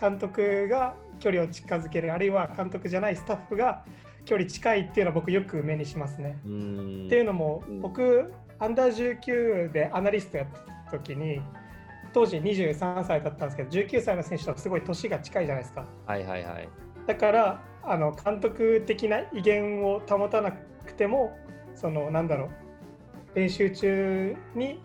[0.00, 3.84] 監督が距離を近づけるあるいは監督じゃないスタッフが
[4.24, 6.38] 距離近いっていうのは僕よく目にしますね。
[6.44, 11.40] うんっていうのもうん僕アンダー19でアナリストやってた時に
[12.16, 15.84] 当時23歳だったんですけど19歳の選手とすごい年が近いじゃないですか。
[16.06, 16.68] はいはいはい。
[17.06, 21.36] だからあの監督的な威厳を保たなくても
[21.74, 22.46] そのなんだろ
[23.34, 24.80] う練習中に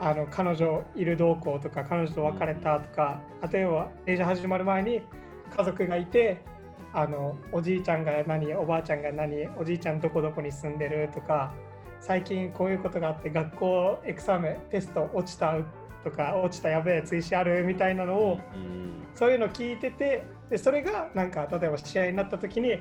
[0.00, 3.20] あの彼女いる同行とか彼女と別れたとか、
[3.52, 5.00] 例えば練習始まる前に
[5.56, 6.42] 家族がいて
[6.92, 11.54] あのおじいちゃんが何おばあちゃんが何おじいちゃんどこどこに住んでるとか
[12.00, 15.54] 最近こういうことがあって学校エクサメテスト落ちた
[16.04, 18.84] とか落ちたやべえ追試あるみたいなのをうん。
[19.14, 22.78] そういうの聞いててでそれがなんか例えば試合になった時に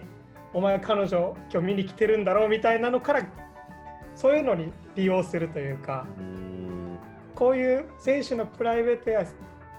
[0.53, 3.25] お前彼女今日見に来てるんだろうみたいなのから
[4.15, 6.97] そういうのに利用するというかうん。
[7.36, 9.36] こういう選手のプライベートや選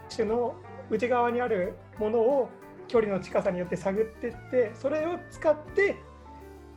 [0.09, 0.55] 手の
[0.91, 2.49] 内側にあるものを
[2.89, 5.97] 距離の近さによって探っていってそれを使って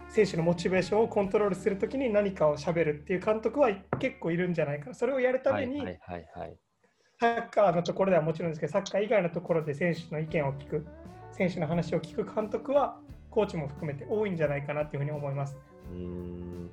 [0.09, 6.57] 選手のモチベーションをコントロールするときに何かを喋るっていう監督は結構いるんじゃないかなそれをやるために、はいはいはいはい。
[7.19, 10.85] サッカーのところではもちろんですけどサッカー以外のところで選手の意見を聞く
[11.31, 15.57] 選手の話を聞く監督はコーチも含めて多いんじゃないかなっていうふうに思います。
[15.91, 16.71] うん。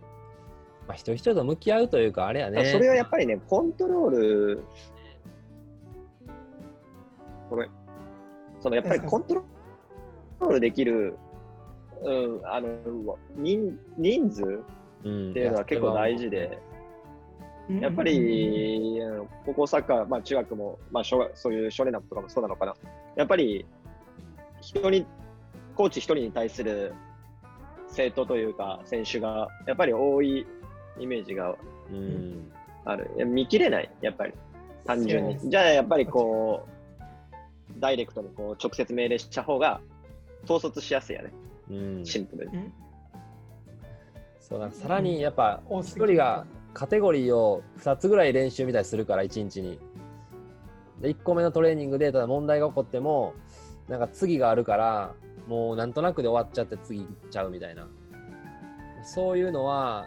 [0.87, 2.65] まあ、人一人と向き合うというか、あれやね。
[2.67, 4.65] それはやっぱりね、コントロール、
[7.51, 7.71] ごめん。
[8.61, 11.19] そのやっぱりコントロールできる、
[12.03, 14.43] うん、あの人人数
[15.05, 16.59] うんっていうのは結構大事で、
[17.81, 22.75] やっぱり、うん高校サッカー、まあ、中学も、まあ、小学そういう少年団とかもそうなのかな。
[23.17, 23.67] やっぱり、
[24.61, 25.07] 人に、
[25.75, 26.95] コーチ一人に対する
[27.89, 30.47] 生徒というか、選手が、やっぱり多い
[30.99, 31.57] イメージが
[31.91, 32.51] うん。
[32.85, 33.11] ある。
[33.27, 34.33] 見切れない、やっぱり。
[34.85, 35.39] 単純に。
[35.51, 36.67] じゃあ、やっぱりこ
[37.77, 39.81] う、ダイレクトにこう直接命令した方が、
[40.45, 41.33] 統率しやすいよね。
[41.71, 42.05] うん。
[42.05, 42.57] シンプルに。
[42.57, 42.73] うん
[44.47, 49.79] そうなんかさらにやっぱ一多すぎる人がカテゴリーを2つぐらい練習みたいにするから1日に。
[51.01, 53.35] で1個目のトレーニングでただ問題が起こっても
[53.89, 55.15] なんか次があるから
[55.49, 57.89] もうなんとなくで終わっちゃって次行っちゃうみたいな
[59.03, 60.07] そういうのは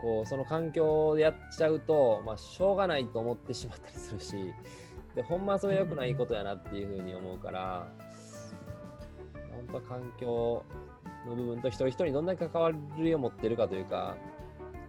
[0.00, 4.34] こうその環境でやっちゃうと、まあ、しょうがないと思ってしまったりするし
[5.14, 7.86] でほんまそれ良くないことやなっていうふうに思うから
[9.52, 10.64] 本当は環境
[11.28, 14.16] の部分と一人一人にどんだけ関わりを持ってるかというか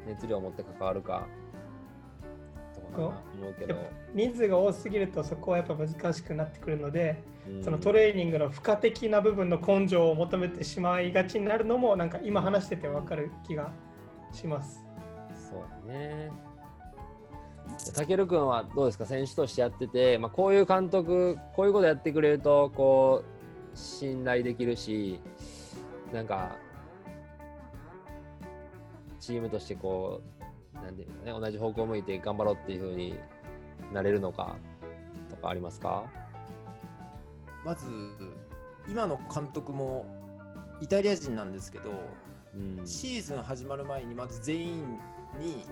[0.08, 1.28] 熱量を持って関わるか
[2.74, 3.13] とかかな思
[3.50, 3.76] うけど
[4.13, 13.72] 人数が多すぎるとそこはやっぱ難しくなってくるので、うんそのトレーニングの付加的な部分の根性を求めてしまいがちになるのもなんか今話してて分かる気が
[14.32, 14.86] します。
[15.50, 16.32] そうだね。
[17.93, 19.06] たけるくんはどうですか？
[19.06, 25.19] 選手としてやってて、まあ、こういう監督こういうことやってくれるとこう信頼できるし
[26.13, 26.56] なんか
[29.19, 30.21] チームとしてこ
[30.76, 33.15] うなんていうのね同じ方向を向いて頑張ろうっていうふうに
[33.91, 34.56] なれるのか
[35.30, 36.06] とかありますか？
[37.65, 37.88] まず
[38.88, 40.06] 今の監督も
[40.82, 41.89] イタリア人なんですけど
[42.56, 42.86] うん。
[42.86, 44.99] シーズン始まる前にまず全員
[45.39, 45.65] に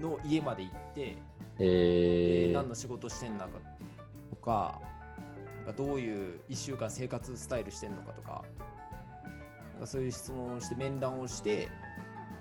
[0.00, 1.16] の家まで行って、
[1.58, 2.52] えー。
[2.52, 3.48] 何の仕事してんのか
[4.30, 4.80] とか
[5.76, 8.44] どういう1週間生活スタイルしてんのかとか
[9.84, 11.68] そういう質問をして面談をして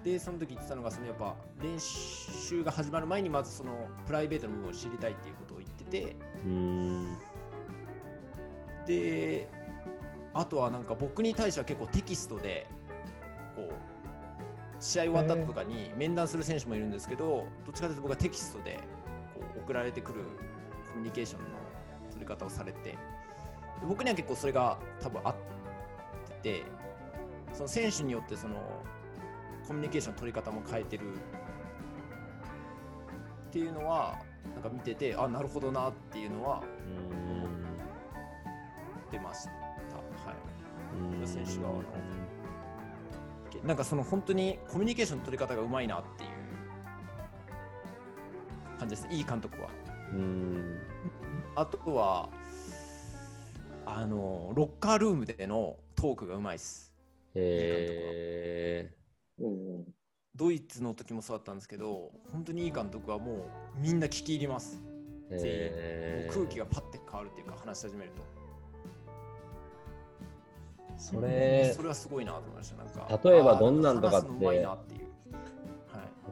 [0.03, 6.15] でその時言ってたのがそのやっぱ練習が始まる前にまずそのプライベートの部分を知りたいっていうことを言ってて。
[6.45, 7.17] うん。
[8.85, 9.49] で
[10.35, 12.67] あとはなんか僕に対しては結構テキストで
[13.55, 13.73] こう
[14.79, 18.79] 試合終わった後とかに面談する選手もいるんですけどどっちかというと僕はテキストで
[19.33, 20.19] こう送られてくる
[20.91, 21.47] コミュニケーションの
[22.11, 22.91] 取り方をされて。
[22.91, 22.97] で
[23.87, 25.55] 僕には結構それが多分合って
[26.45, 26.63] て
[27.55, 28.55] その選手によってその
[29.67, 31.13] コミュニケーションの取り方も変えてる。
[33.47, 34.19] っていうのは
[34.53, 36.61] なんか見ててあなるほどなっていうのは
[39.09, 39.51] 出ました。
[39.51, 41.19] はい。
[41.19, 41.27] うん。
[41.27, 41.83] 選手側の
[43.63, 46.29] なんかその本当にコミュニケーションの取り方がうまいなっていう
[48.77, 49.07] 感じです。
[49.09, 49.69] いい監督は。
[50.11, 50.77] うん。
[51.55, 52.29] あとは
[53.85, 56.94] あのロッカールームでのトークがうまいです
[57.35, 58.91] え
[59.39, 59.85] うん
[60.35, 64.81] ドイツの時もそうだったんですけど本当にいい監督はもうみんな聞き入ります。
[65.29, 66.33] えー。
[66.33, 68.11] 空気がパッて変わるっていうか話し始める
[70.97, 72.77] そとれそれはすごいなと思いました。
[72.77, 74.29] なんか例えばどんなんとかって。
[74.29, 74.67] っていう。
[74.67, 74.85] はい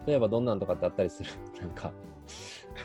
[0.06, 1.30] 例えばどんなんとかってあったりする？
[1.62, 1.92] なんか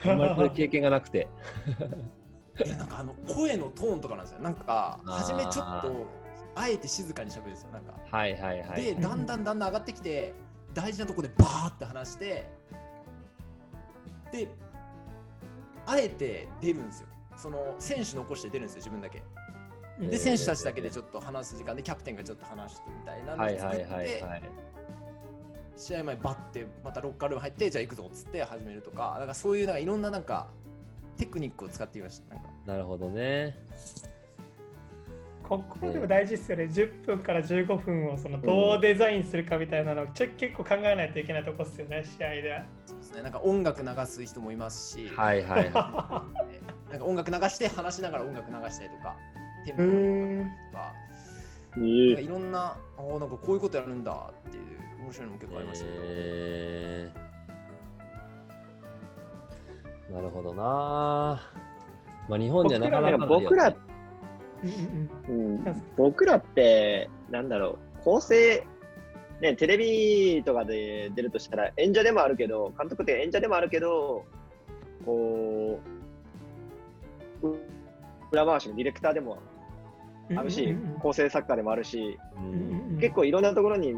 [0.04, 1.28] あんまりこれ経験がなくて。
[2.78, 4.40] なんかあの声のトーンとかなんですよ。
[4.40, 6.06] なんか初めちょっと
[6.58, 7.94] あえて静かに喋るんですよなんか。
[8.10, 8.82] はいはいはい。
[8.82, 10.34] でだんだんだんだん上がってきて
[10.74, 12.48] 大事なとこでバーって話して
[14.32, 14.48] で
[15.86, 17.08] あえて出るんですよ。
[17.36, 19.22] その選手残して出るんですよ自分だけ。
[20.00, 24.06] うんで選手たちだけでちょっと話す時間でキャプテンがちょっと話してみたいなのを作っはいはいはい。
[24.06, 24.42] てはい
[25.76, 30.48] 試合前バッてまたロッカールーム入ってじゃあ行くぞっつって始めるとかなんかそういうなんかいろんななんか
[31.16, 32.36] テクニックを使っていました
[32.72, 33.56] なるほどね
[35.48, 42.62] ここでも大事ですよね、10分から15分をそのどうデザインするかみたいなのをちょ結構考えないといけないとこですよね、試合で。
[42.86, 43.22] そうですね。
[43.22, 46.26] なんか音楽流す人もいますし、はいはいは
[46.90, 46.90] い。
[46.92, 49.16] なんか音楽流して話しながら音楽流したりとか、
[49.64, 49.86] テンポう
[50.70, 50.92] とか、
[51.76, 54.12] えなんかいろんな、あーなんかこういうことやるんだ
[54.48, 55.96] っていう面白いのも結構ありましたけど。
[56.02, 57.28] えー
[60.10, 60.62] なるほどな。
[62.28, 63.87] まあ日本じゃなかなか僕ら、うんうんうん、
[65.96, 68.66] 僕らって、なんだろう、構成、
[69.40, 74.24] ね、テレビとかで出るとしたら、演者でもあるけど、監督って演者でもあるけど、
[75.04, 75.80] こ
[77.42, 77.56] う、
[78.32, 79.38] 裏回しのディレクターでも
[80.30, 82.18] うんあるし構成作家でもあるし、
[83.00, 83.94] 結構いろんなところに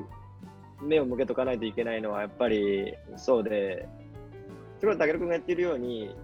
[0.80, 3.88] 目を向けとかないといけないのはやっぱりそうで、
[4.78, 6.14] すごい武尊君がやってるように、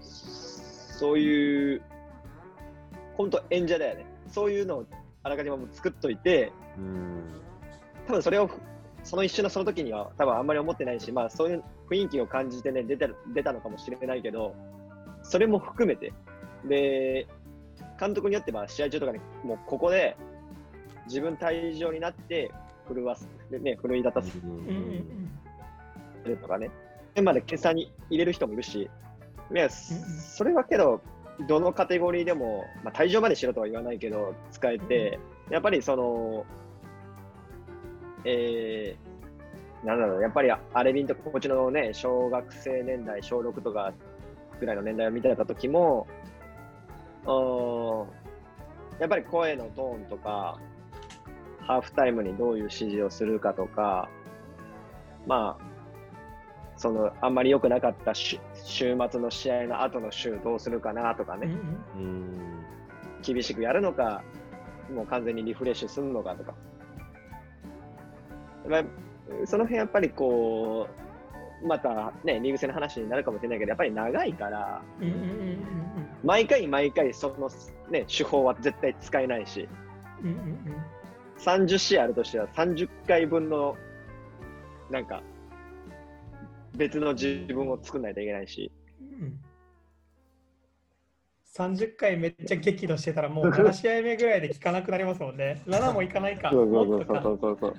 [0.00, 1.82] そういう、
[3.20, 4.06] 本当演者だよね。
[4.28, 4.86] そういうのを
[5.22, 7.24] あらかじめもう作っといて、うん
[8.06, 8.50] 多分それを
[9.04, 14.54] その一瞬のその時には多分あんまり思ってないし、まあそういう雰囲気を感じてね、出てる出たのかもしれないけど、
[15.22, 16.14] それも含めて、
[16.64, 17.26] で、
[17.98, 20.16] 監督によっては試合中とかにもうここで
[21.06, 22.50] 自分退場になって
[22.88, 25.30] 震わす、でね、奮い立たせうんうんうん。
[26.24, 26.70] るとかね、
[27.14, 28.88] 点まで計算に入れる人もいるし、
[29.52, 31.02] いやそれはけど、
[31.46, 35.18] どのカテゴリーでも、まあ、退場までしろとは言わないけど、使えて、
[35.50, 36.44] やっぱりその、
[38.24, 43.92] えー、なんだろう、やっぱりアレビンとかこっちのね、小学生年代、小6とか
[44.58, 46.06] ぐらいの年代を見てた時も、
[48.98, 50.58] やっぱり声のトーンとか、
[51.66, 54.08] ハーフタイムにどういう指示をするかとか、
[55.26, 55.64] まあ、
[56.76, 61.48] そのあんまり良くなかった週週末の試合の後の週どうするかなとかね、
[61.96, 62.64] うんうん。
[63.22, 64.22] 厳しくやるのか、
[64.92, 66.54] もう完全にリフレッシュするのかとか。
[68.68, 68.84] まあ、
[69.44, 70.88] その辺やっぱりこ
[71.62, 75.58] う、またね、リーグ戦の話になるかもしれないけど、やっぱり長いから、うんうんうん
[76.22, 77.48] 毎回毎回その、
[77.90, 79.66] ね、手法は絶対使えないし、
[80.22, 80.44] うんうんうん。
[80.44, 80.56] うん
[81.40, 83.76] 30試合あるとしては30回分の、
[84.90, 85.22] なんか、
[86.80, 89.38] 別の自分を作んないといけないし、うん
[91.52, 95.60] 30回めっちゃ激怒してたらもう7試合目ぐらいで聞かなくなりますもんね。
[95.66, 96.48] 7もいかないか。
[96.54, 97.74] そうそうそうそうそうそう。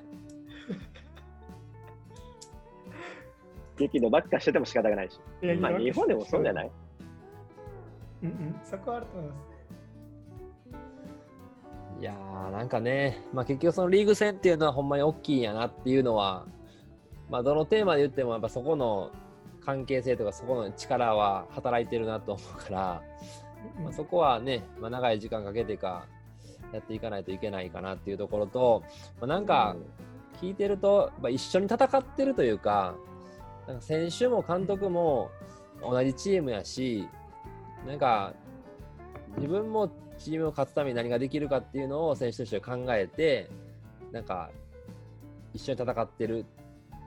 [3.77, 5.19] 激怒ばっかしてても仕方がないし。
[5.41, 6.71] いやまあ日本でもそうじゃない？
[8.23, 9.41] うんうん、そこはあると思います。
[12.01, 16.45] いやーなんかね、まあ、結局そのリーグ戦っていうのはほんまに大きいんやなっていうのは、
[17.31, 19.09] まあ、どのテーマで言ってもやっぱそこの
[19.65, 23.01] 関係性とかそこの力は働いてるなと思うから、
[23.81, 26.05] まあ、そこはね、まあ、長い時間かけてか
[26.73, 28.83] やっていかないといけないかなっていうところと、
[29.21, 29.77] まあ、なんか
[30.41, 32.95] 聞いてると、まあ、一緒に戦ってるというか
[33.65, 35.31] なんか選手も監督も
[35.81, 37.07] 同じチームやし
[37.87, 38.33] なんか
[39.37, 43.49] 自分もチームを勝つために何ができるかっていうのを選手として考えて
[44.11, 44.49] なんか
[45.53, 46.45] 一緒に戦ってる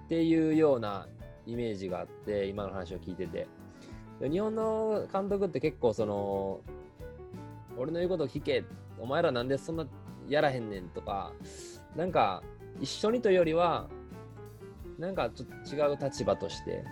[0.04, 1.06] っていうような
[1.46, 3.46] イメージがあって今の話を聞いてて。
[4.20, 6.60] で日本の監督って結構その
[7.76, 8.64] 俺の言うことを聞け
[9.00, 9.86] お前らなんでそんな
[10.28, 11.32] やらへんねんとか
[11.96, 12.40] なんか
[12.80, 13.88] 一緒にというよりは
[15.00, 16.84] なんかちょっと違う立場として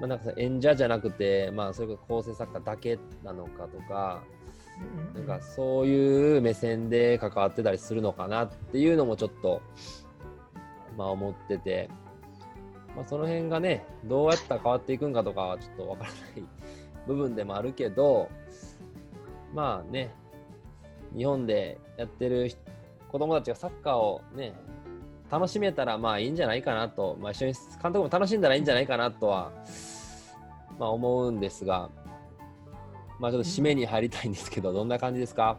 [0.00, 4.22] まあ、なんか演者じゃなくて、まあ、それが構成作家だけなのかとか、
[5.14, 9.62] なんかそういう目線で関わってたりするのかなっていうのもちょっと、
[10.96, 11.88] まあ、思ってて、
[12.96, 16.20] まあ、その辺がね、どうやったら変わっていくんかとかはちょっとわからない
[17.06, 18.28] 部分でもあるけど、
[19.52, 20.10] まあね、
[21.16, 22.60] 日本でやってる人
[23.10, 24.54] 子供たちがサッカーをね、
[25.30, 29.52] 楽しめたらまあいいんじゃないかなと、まあ、一緒に監督も楽しんだらいいんじゃないかなとは、
[30.78, 31.90] まあ、思うんですが、
[33.20, 35.56] まあちょっと締めに入りたいんですけど、どんな感じですか？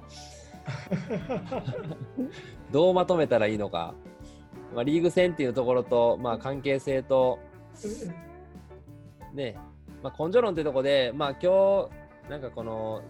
[2.72, 3.94] どうまとめたらいいのか、
[4.74, 7.40] まあ、リーグ戦っていうところと、まあ、関係性と、
[9.34, 9.58] ね、
[10.04, 11.90] まあ、根性論ってとこで、まあ今
[12.28, 13.02] 日、なんかこの、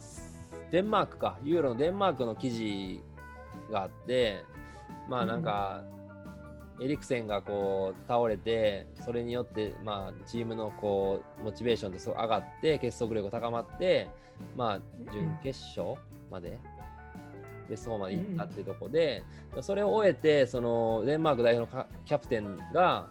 [0.72, 3.02] デンマークか、ユーロのデンマークの記事
[3.72, 4.44] があって、
[5.10, 5.84] まあなんか、
[6.82, 14.10] エリクセンがこう倒れて、それによって、まあ、チームのこうモチベーションってすごい上がって、結束力が高まって、
[14.58, 15.96] まあ、準決勝
[16.30, 16.60] まで、
[17.70, 19.24] ベスト4まで行ったっていうところで、
[19.62, 23.08] それを終えて、そのデンマーク代表のかキャプテンが、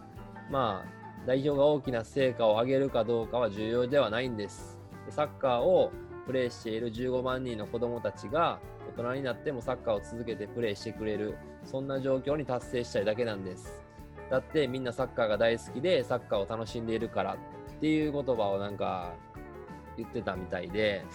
[0.49, 4.77] まあ、代表が大きな成果を上げるかどうかは重要ではないんです。
[5.05, 5.91] でサッカーを
[6.25, 8.59] プレーしている15万人の子どもたちが
[8.95, 13.81] 人になってもサッカーを続けてプレーしてくれるそんな状況に達成したいだけなんです
[14.29, 17.37] だってみんなサッカーが大好きでサッカーを楽しんでいるからっ
[17.79, 19.13] ていう言葉をなんか
[19.97, 21.05] 言ってたみたいで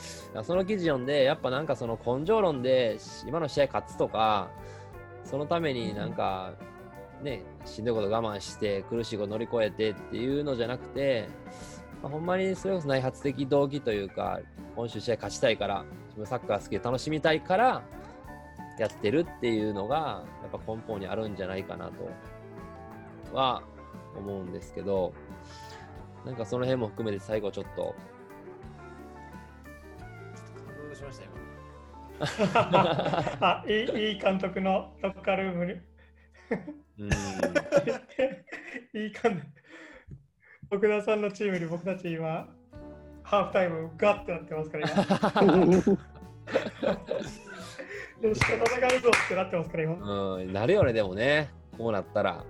[0.43, 4.51] その記事読んでやっぱなんかその根性論で今の試合勝つとか
[5.25, 6.55] そのためになんか
[7.23, 11.29] ねしんどいこと我慢して苦しいこと乗り越えてっていうのじゃなくて、
[12.03, 14.41] まあ、ほんまにそれこそ内発的動機というか
[14.77, 17.83] 今週試合勝ちたいから自分サッカー好きで楽しみたいから
[18.79, 22.11] やってるっていうのがやっぱ根本にあるんじゃないかなと
[23.37, 23.63] は
[24.17, 25.13] 思うんですけど
[26.25, 27.95] なんかその辺も含めて最後ちょっと
[31.11, 31.31] ましたよ。
[33.41, 35.73] あいいいい監督のロッカールームに。
[35.73, 37.11] うん。
[39.01, 39.47] いい監督
[40.71, 42.49] 奥田さんのチームに僕たち今
[43.23, 45.03] ハーフタイムガッてなってますから今。
[48.21, 48.61] よし戦う
[49.01, 50.35] ぞってなってますから今。
[50.37, 51.51] うん、なるよねでもね。
[51.77, 52.45] こうなったら。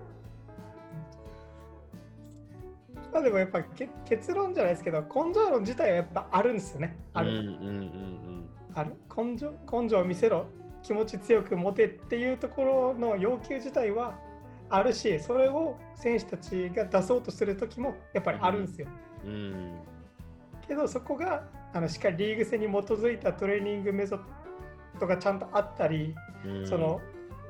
[3.12, 6.96] まあでもやっぱけ結論じゃないですけど根性論自体はやっぱあるんですよね。
[7.12, 7.50] ある、うんうんう
[8.26, 8.29] ん
[8.74, 8.94] ある。
[9.16, 10.46] 根性根性を見せろ。
[10.82, 14.18] 気持ち強く持てっていうところの要求自体は
[14.70, 18.88] あるしそれを選手たちが出そうとする時もやっぱりあるんですよ、
[19.24, 19.30] うん。
[19.30, 19.78] うん
[20.66, 21.42] けどそこが
[21.74, 24.20] あのしっかりリーグ戦に基づいたトレーニングメソッ
[25.00, 26.14] ドがちゃんとあったり、
[26.46, 26.66] うん。
[26.66, 27.00] その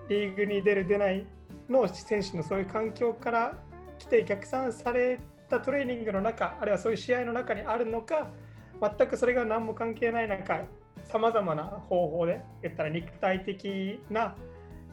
[0.08, 1.26] リーグに出る出ない
[1.68, 3.58] の選手のそういう環境から
[3.98, 8.28] 来て逆算されたトレーニングの中あるいはそういう試合の中にあるのか
[8.80, 10.62] 全くそれが何も関係ない中
[11.10, 14.34] さまざまな方法で言ったら肉体的な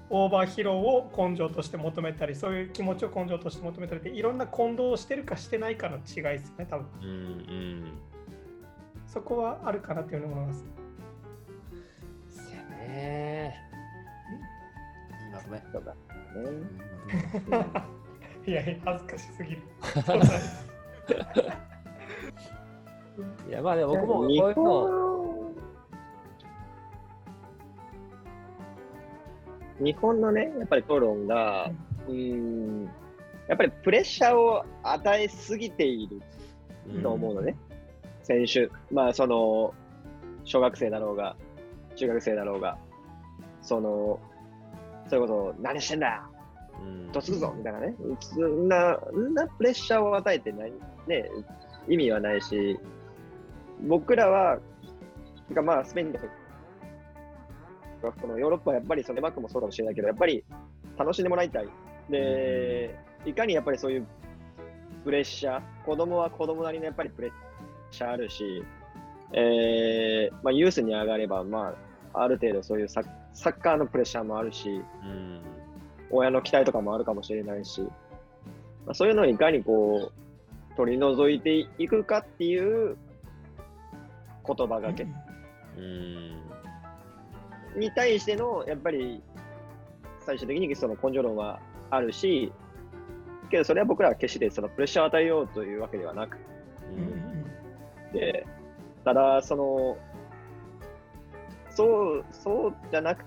[0.10, 6.04] オーバー疲労を根性として求めたりそういう気持ちを根性として求めたりいろんな混同をしてるかしてないかの違い
[6.40, 6.88] ですね多分。
[7.02, 7.92] うんうん。
[9.06, 10.66] そこはあるかなというふうに思います。
[12.30, 13.56] そやね。
[15.28, 15.62] いいまとめ。
[15.72, 16.00] そうだね
[18.46, 19.62] いや恥ずかしすぎる。
[23.50, 24.54] いやまあでも僕もこうい日うの
[29.80, 31.72] 日本のね、やっぱり討論が、
[32.08, 32.86] うーん、
[33.48, 36.22] やっぱりプレッシャーを与えすぎている
[37.02, 37.56] と思うのね、
[38.24, 38.70] 選手。
[38.92, 39.74] まあ、その、
[40.44, 41.36] 小学生だろうが、
[41.96, 42.78] 中学生だろうが、
[43.62, 44.20] その、
[45.08, 46.22] それこそ、何してんだよ
[46.80, 47.96] うんどつくぞみたいなね。
[48.22, 50.74] そんな、そんなプレッシャーを与えてない、
[51.08, 51.30] ね、
[51.88, 52.80] 意味はないし、
[53.88, 54.60] 僕らは、
[55.48, 56.26] てかまあ、スペインとか、
[58.02, 60.44] このヨーロッパはやっぱり、そのマークもそうかもしれないけど、やっぱり
[60.98, 61.68] 楽しんでもらいたい。
[62.10, 64.08] で、いかにやっぱりそういう
[65.04, 67.32] プレッシャー、子供は子供なりのやっぱりプレッ
[67.92, 68.64] シャーあるし、
[69.34, 71.76] えーまあ、ユースに上がれば、ま
[72.14, 75.42] あ、ある程度そういうサッサッカーのプレッシャーもあるし、うん。
[76.10, 77.82] 親の期待とかもあるかもしれないし、
[78.86, 82.98] まあ、そういうのをいかにこう取り除いていくかっていう
[84.46, 85.06] 言葉がけ。
[85.78, 86.47] うん
[87.78, 89.22] に対してのやっぱり
[90.26, 91.60] 最終的にその根性論は
[91.90, 92.52] あるし、
[93.50, 96.38] けどそれは僕らは決してそのプレッシャーを与えようというわけではなく
[98.12, 98.46] て、
[99.06, 99.98] ただその、
[101.70, 103.24] そう、そうじゃなく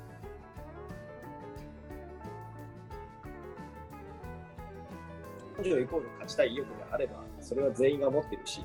[5.63, 8.65] 根性イコール勝ちたい意欲があれば、それは全員が持ってるし、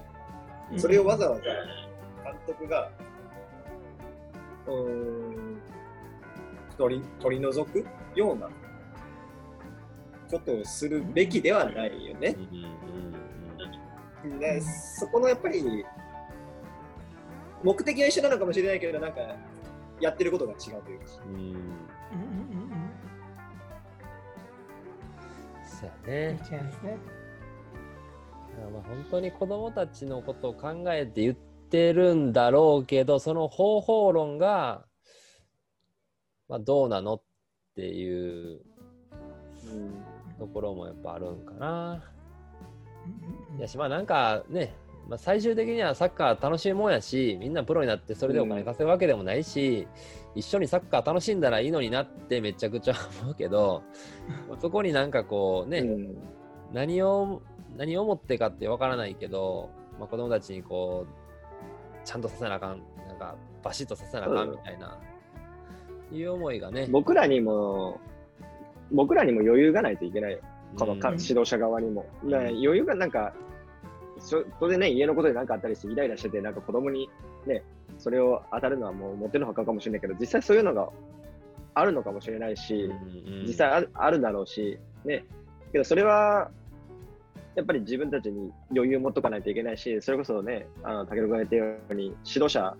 [0.77, 2.89] それをわざわざ監督が、
[4.67, 5.24] うーん、
[6.77, 8.49] 取り取り除くような
[10.29, 12.35] ことをするべきではないよね。
[14.39, 15.85] でそこのやっぱり、
[17.63, 19.21] 目的は一緒なのかもしれないけど、なんか、
[20.01, 21.05] やってることが違うというか。
[25.63, 26.97] そうやうんね違いますね。
[28.71, 34.84] まあ本当に子供たちのことを考えて言ってるんだろうけどその方法論が、
[36.47, 37.21] まあ、どうなのっ
[37.75, 38.61] ていう
[40.37, 42.03] ところもやっぱあるんかな。
[43.57, 44.75] いやしまあなんかね、
[45.07, 49.87] まあ、最終的にはサッカー楽しいもんやしみんなプロになってそれでお金稼ぐわけでもないし、
[50.35, 53.83] 一緒にサッカー楽しんだらいいのになってめちゃくちゃ思うけど
[54.61, 56.17] そこになんかこうね、うん。
[56.73, 57.41] 何を
[57.77, 59.69] 何を思ってかってわからないけど、
[59.99, 64.97] まあ、子供たちにこうちゃんとさせなあかんなんかバシッとさせなあかんみたいな、
[66.11, 67.99] いう思いがね僕らにも、
[68.91, 70.39] 僕らにも余裕がないといけないよ。
[70.77, 72.05] このかうん指導者側にも。
[72.23, 73.33] 余裕がなんか、
[74.19, 77.09] そそれでね、家のことで何かあったりして、イライラしてて、なんか子供に
[77.45, 77.63] ね、
[77.97, 80.89] それを当たるのはもう持ってのほかかもしれないけど、実際そういうのが
[81.73, 82.89] あるのかもしれないし、
[83.45, 85.25] 実際あるあるだろうし、ね。
[85.71, 86.51] けどそれは、
[87.55, 92.75] やっぱり自分たちに余裕を持っとかないといけないし、それこそね、あの、竹野君が言ったように、指導者、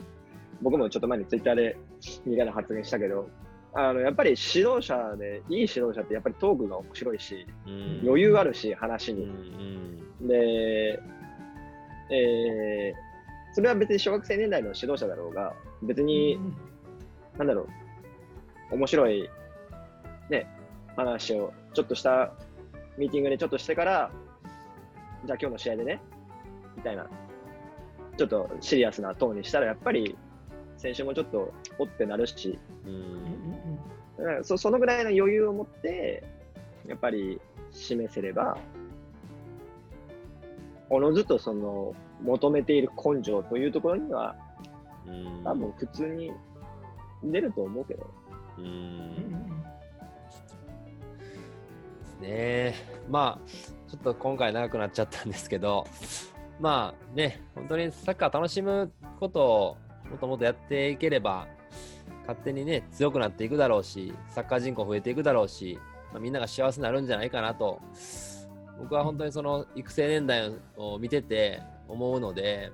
[0.61, 1.77] 僕もちょっと前にツイッターで
[2.25, 3.29] 似たような発言したけど、
[3.73, 7.45] あの、やっぱり指導者で、いい指導者ってやっぱりトークが面白いし、
[8.03, 9.27] 余裕あるし、話に。
[10.21, 10.99] で、
[12.09, 15.53] えー、それは別に小学生年代の指導者だろうが、
[15.83, 16.39] 別に、
[17.37, 17.67] なんだろ
[18.71, 19.29] う、面白い、
[20.29, 20.47] ね、
[20.95, 22.33] 話をちょっとした
[22.97, 24.11] ミーティングでちょっとしてから、
[25.25, 26.01] じゃあ今日の試合でね、
[26.77, 27.09] みたいな、
[28.17, 30.15] ちょっとシリアスなトーンにしたら、やっぱり
[30.85, 32.59] 選手もちょっとおってなるし、
[34.17, 36.23] だからそそのぐらいの余裕を持って、
[36.87, 38.55] やっぱり示せれば、
[40.89, 44.35] おのずとその求めている根性というところには、
[45.43, 46.31] 多分普通に
[47.23, 48.07] 出ると思うけど。
[51.99, 52.75] ですね。
[53.09, 53.49] まあ、
[53.89, 55.87] ちょっと今回長くなっちゃったんですけど、
[56.59, 59.77] まあね、本当にサッカー楽しむことを
[60.09, 61.47] もっともっとやっていければ、
[62.21, 65.79] 勝手にね、強くなっていくだろうし、サッカー人口増えていくだろうし、
[66.11, 67.81] まあ、みんなが幸せになるんじゃないかなと、
[68.79, 72.71] 僕は本当にその育成年代を見てて思うので、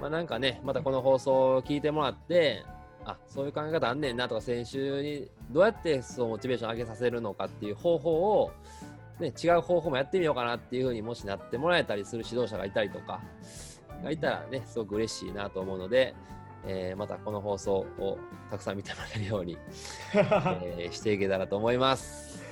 [0.00, 2.64] まあ、なんかね、またこの放送を聞いてもらって、
[3.04, 8.10] あそういう考え方あんねんなとか、選手にどうやってそうモチベーション上げさせるのかっていう方法
[8.42, 8.52] を、
[9.18, 13.20] ね、違う方法もやってみようかなっていうふうにもしなってもらえたりする指導者がいたりとか、
[14.02, 16.14] がいたらね、すごく嬉しいなと思うので、
[16.66, 18.18] えーまたこの放送を
[18.50, 19.58] たくさん見てもらえるように、
[20.14, 22.42] えーしていけたらと思います。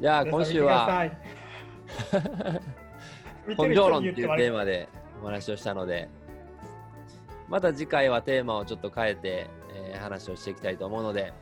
[0.00, 1.04] じゃあ今週は
[3.46, 4.88] 根性 論っていうテーマで
[5.22, 6.08] お話をしたので、
[7.48, 11.32] また次回はテーマをちょっと変えて、えー話をしていきたいと思うので、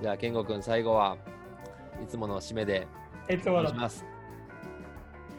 [0.00, 1.16] じゃあ健吾くん最後は
[2.02, 2.86] いつもの締めで
[3.50, 4.17] お願いします。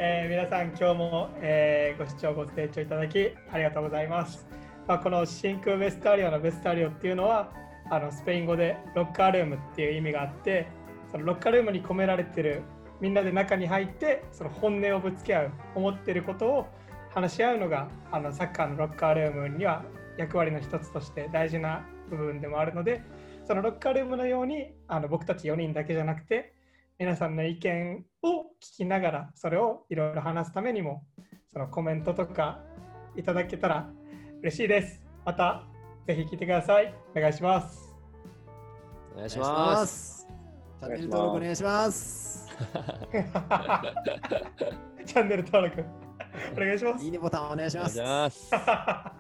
[0.02, 4.48] えー皆さん今日も、えーご視聴ご清聴いただきありがとうございます。
[4.88, 7.52] まあ、この真空ベスタリオのベスタリオっていうのは
[7.92, 10.68] あのスペイン語でロッカールームっていう意味があって
[11.12, 12.62] そのロッカールームに込められてる
[13.02, 16.68] みんなで中に入ってその本音をぶつけ合う思ってることを
[17.14, 19.84] 話し合うのがあのサッカーのロッカールームには
[20.18, 23.02] 役割の一つとして大事な部分でもあるので
[23.46, 26.54] そのロッカールームのようにあの僕たち4人だけじゃなくて
[27.00, 31.06] 皆さんの意見を聞きながらそれをいろいろ話すためにも
[31.48, 32.60] そのコメントとか
[33.16, 33.90] いただけたら
[34.42, 35.02] 嬉しいです。
[35.26, 35.64] また
[36.06, 36.94] ぜひ聞いてください。
[37.16, 37.96] お願いします。
[39.16, 39.48] お願いしま。
[39.48, 40.28] ますす。
[40.82, 42.48] チャンネル登録お願いします。
[45.06, 45.86] チャンネル登録
[46.54, 47.12] お願いしますいい。
[47.12, 48.52] ねボタンお願いしお願いします。
[48.52, 49.19] ます。